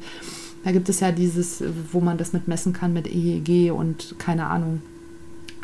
Da 0.65 0.73
gibt 0.73 0.89
es 0.89 0.99
ja 0.99 1.13
dieses, 1.13 1.63
wo 1.93 2.01
man 2.01 2.17
das 2.17 2.33
mit 2.33 2.49
messen 2.49 2.73
kann 2.73 2.91
mit 2.91 3.07
EEG 3.07 3.71
und 3.71 4.15
keine 4.19 4.47
Ahnung, 4.47 4.81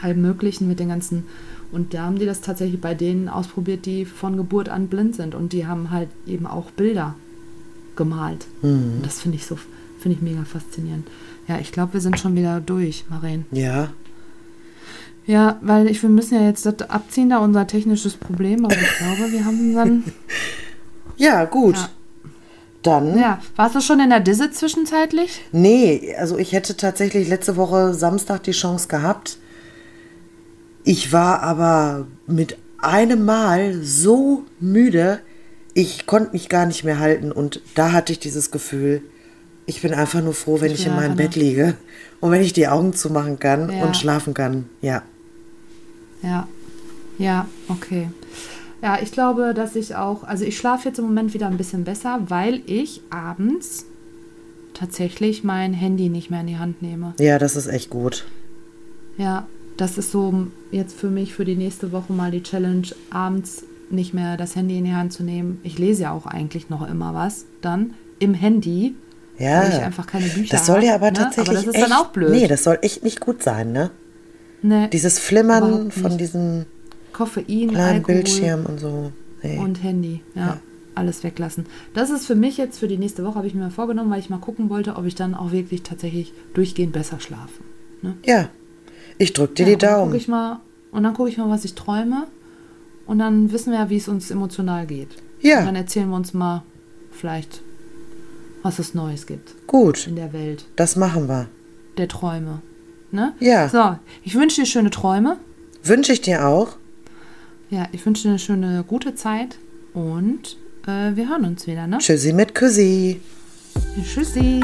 allem 0.02 0.22
Möglichen 0.22 0.70
mit 0.70 0.80
den 0.80 0.88
ganzen. 0.88 1.26
Und 1.74 1.94
da 1.94 2.04
haben 2.04 2.20
die 2.20 2.26
das 2.26 2.42
tatsächlich 2.42 2.80
bei 2.80 2.94
denen 2.94 3.28
ausprobiert, 3.28 3.86
die 3.86 4.06
von 4.06 4.38
Geburt 4.38 4.70
an 4.70 4.88
blind 4.88 5.16
sind. 5.16 5.34
Und 5.34 5.54
die 5.54 5.66
haben 5.66 5.90
halt 5.90 6.10
eben 6.28 6.46
auch 6.46 6.70
Bilder 6.72 7.16
gemalt. 7.96 8.46
Und 8.62 9.02
das 9.04 9.22
finde 9.22 9.38
ich 9.38 9.46
so, 9.46 9.58
finde 10.00 10.18
ich 10.18 10.22
mega 10.22 10.44
faszinierend. 10.46 11.08
Ja, 11.48 11.58
ich 11.60 11.72
glaube, 11.72 11.94
wir 11.94 12.02
sind 12.02 12.20
schon 12.20 12.36
wieder 12.36 12.62
durch, 12.62 13.06
Maren. 13.10 13.46
Ja. 13.52 13.90
Ja, 15.26 15.58
weil 15.62 15.88
ich, 15.88 16.02
wir 16.02 16.10
müssen 16.10 16.36
ja 16.36 16.46
jetzt 16.46 16.66
das 16.66 16.90
abziehen, 16.90 17.30
da 17.30 17.40
unser 17.40 17.66
technisches 17.66 18.16
Problem, 18.16 18.66
aber 18.66 18.76
ich 18.76 18.98
glaube, 18.98 19.32
wir 19.32 19.46
haben 19.46 19.76
dann. 19.76 20.04
Ja, 21.16 21.46
gut. 21.46 21.76
Ja. 21.76 21.90
Dann. 22.82 23.18
Ja, 23.18 23.40
warst 23.56 23.76
du 23.76 23.82
schon 23.82 24.00
in 24.00 24.10
der 24.10 24.20
Disse 24.20 24.50
zwischenzeitlich? 24.50 25.42
Nee, 25.52 26.16
also 26.18 26.38
ich 26.38 26.52
hätte 26.54 26.76
tatsächlich 26.76 27.30
letzte 27.30 27.56
Woche 27.56 27.94
Samstag 27.94 28.44
die 28.44 28.52
Chance 28.52 28.88
gehabt. 28.88 29.38
Ich 30.84 31.14
war 31.14 31.42
aber 31.42 32.08
mit 32.28 32.58
einem 32.78 33.24
Mal 33.26 33.82
so 33.84 34.44
müde, 34.60 35.20
ich 35.74 36.06
konnte 36.06 36.34
mich 36.34 36.50
gar 36.50 36.66
nicht 36.66 36.84
mehr 36.84 37.00
halten 37.00 37.32
und 37.32 37.62
da 37.76 37.92
hatte 37.92 38.12
ich 38.12 38.20
dieses 38.20 38.52
Gefühl, 38.52 39.02
ich 39.66 39.82
bin 39.82 39.94
einfach 39.94 40.22
nur 40.22 40.34
froh, 40.34 40.60
wenn 40.60 40.72
Ich 40.72 40.82
ich, 40.82 40.88
in 40.88 40.96
meinem 40.96 41.16
Bett 41.16 41.36
liege 41.36 41.76
und 42.20 42.32
wenn 42.32 42.42
ich 42.42 42.52
die 42.54 42.68
Augen 42.68 42.94
zumachen 42.94 43.40
kann 43.40 43.72
Ja. 43.72 43.86
und 43.86 43.96
schlafen 43.96 44.34
kann. 44.34 44.66
Ja. 44.82 45.04
Ja. 46.22 46.48
Ja, 47.18 47.48
okay. 47.70 48.10
Ja, 48.82 49.00
ich 49.02 49.12
glaube, 49.14 49.54
dass 49.54 49.76
ich 49.78 49.96
auch, 49.96 50.24
also 50.24 50.44
ich 50.44 50.58
schlafe 50.58 50.90
jetzt 50.90 51.00
im 51.00 51.06
Moment 51.06 51.34
wieder 51.34 51.48
ein 51.48 51.56
bisschen 51.58 51.86
besser, 51.86 52.20
weil 52.28 52.62
ich 52.66 53.02
abends 53.10 53.86
tatsächlich 54.74 55.44
mein 55.44 55.74
Handy 55.74 56.10
nicht 56.10 56.30
mehr 56.30 56.42
in 56.42 56.48
die 56.48 56.58
Hand 56.58 56.82
nehme. 56.82 57.14
Ja, 57.20 57.40
das 57.40 57.56
ist 57.56 57.68
echt 57.68 57.90
gut. 57.90 58.26
Ja, 59.18 59.48
das 59.78 59.98
ist 59.98 60.12
so 60.12 60.48
jetzt 60.72 60.96
für 60.98 61.10
mich 61.10 61.34
für 61.34 61.46
die 61.46 61.56
nächste 61.56 61.92
Woche 61.92 62.14
mal 62.14 62.32
die 62.32 62.44
Challenge, 62.44 62.88
abends 63.10 63.64
nicht 63.90 64.14
mehr 64.14 64.38
das 64.38 64.56
Handy 64.56 64.78
in 64.78 64.86
die 64.86 64.94
Hand 64.94 65.14
zu 65.14 65.24
nehmen. 65.24 65.60
Ich 65.64 65.78
lese 65.78 66.04
ja 66.04 66.12
auch 66.12 66.26
eigentlich 66.26 66.70
noch 66.70 66.88
immer 66.88 67.14
was 67.14 67.46
dann 67.62 67.94
im 68.20 68.34
Handy, 68.34 68.96
Ja. 69.38 69.62
weil 69.64 69.70
ich 69.70 69.80
einfach 69.82 70.08
keine 70.08 70.28
Bücher 70.28 70.56
das 70.58 70.66
soll 70.66 70.84
ja 70.84 70.96
aber 70.96 71.08
ne? 71.12 71.14
tatsächlich 71.18 71.50
Aber 71.58 71.66
das 71.66 71.68
ist 71.68 71.76
echt, 71.76 71.86
dann 71.92 71.98
auch 71.98 72.08
blöd. 72.08 72.32
Nee, 72.32 72.48
das 72.48 72.64
soll 72.64 72.80
echt 72.82 73.04
nicht 73.04 73.20
gut 73.20 73.44
sein, 73.44 73.72
ne? 73.72 73.92
Nee, 74.62 74.88
Dieses 74.88 75.20
Flimmern 75.20 75.92
von 75.92 76.18
diesem 76.18 76.66
Koffein, 77.12 77.70
kleinen 77.70 77.78
Alkohol 77.98 78.16
Bildschirm 78.16 78.66
und 78.66 78.80
so. 78.80 79.12
Nee. 79.44 79.58
und 79.58 79.84
Handy. 79.84 80.22
Ja, 80.36 80.42
Ja. 80.42 80.60
alles 80.96 81.24
weglassen. 81.24 81.66
Das 81.94 82.10
ist 82.10 82.26
für 82.26 82.36
mich 82.36 82.56
jetzt 82.58 82.80
für 82.80 82.88
die 82.88 82.98
nächste 82.98 83.26
Woche, 83.26 83.36
habe 83.36 83.48
ich 83.48 83.54
mir 83.54 83.62
mal 83.62 83.72
vorgenommen, 83.72 84.10
weil 84.10 84.20
ich 84.22 84.30
mal 84.30 84.38
gucken 84.40 84.70
wollte, 84.70 84.96
ob 84.96 85.06
ich 85.06 85.16
dann 85.16 85.36
auch 85.36 85.52
wirklich 85.52 85.84
tatsächlich 85.84 86.32
durchgehend 86.54 86.94
besser 86.94 87.20
schlafe. 87.20 87.62
Ne? 88.02 88.16
Ja, 88.26 88.48
ich 89.18 89.34
drück 89.34 89.56
dir 89.56 89.64
Ja, 89.66 89.70
die 89.72 89.78
dann 89.78 89.94
Daumen. 89.94 90.12
guck 90.12 90.22
ich 90.22 90.28
mal 90.28 90.60
Und 90.92 91.04
dann 91.04 91.14
gucke 91.14 91.30
ich 91.30 91.38
mal, 91.38 91.50
was 91.50 91.66
ich 91.66 91.74
träume. 91.76 92.28
Und 93.06 93.20
dann 93.20 93.52
wissen 93.52 93.72
wir 93.72 93.80
ja, 93.80 93.90
wie 93.90 93.98
es 93.98 94.08
uns 94.08 94.32
emotional 94.32 94.86
geht. 94.86 95.10
Ja. 95.42 95.60
Und 95.60 95.66
dann 95.66 95.76
erzählen 95.76 96.10
wir 96.10 96.16
uns 96.16 96.34
mal 96.34 96.64
vielleicht, 97.12 97.62
was 98.62 98.80
es 98.80 98.94
Neues 98.94 99.26
gibt 99.28 99.56
Gut, 99.68 100.08
in 100.08 100.16
der 100.16 100.32
Welt 100.34 100.66
das 100.76 100.96
machen 100.96 101.28
wir. 101.28 101.48
der 101.98 102.08
Träume. 102.08 102.62
Ne? 103.12 103.34
Ja. 103.40 103.68
So, 103.70 103.98
ich 104.24 104.36
wünsche 104.36 104.62
dir 104.62 104.66
schöne 104.68 104.90
Träume. 104.90 105.38
Wünsche 105.84 106.14
ich 106.14 106.22
dir 106.22 106.48
auch. 106.48 106.78
Ja, 107.70 107.88
ich 107.92 108.06
wünsche 108.06 108.24
dir 108.24 108.30
eine 108.30 108.40
schöne, 108.40 108.84
gute 108.88 109.16
Zeit. 109.16 109.58
Und 109.94 110.58
äh, 110.88 111.16
wir 111.16 111.28
hören 111.30 111.46
uns 111.46 111.68
wieder, 111.68 111.86
ne? 111.88 111.98
Tschüssi 112.00 112.34
mit 112.34 112.56
Küssi. 112.56 113.20
Tschüssi. 114.04 114.62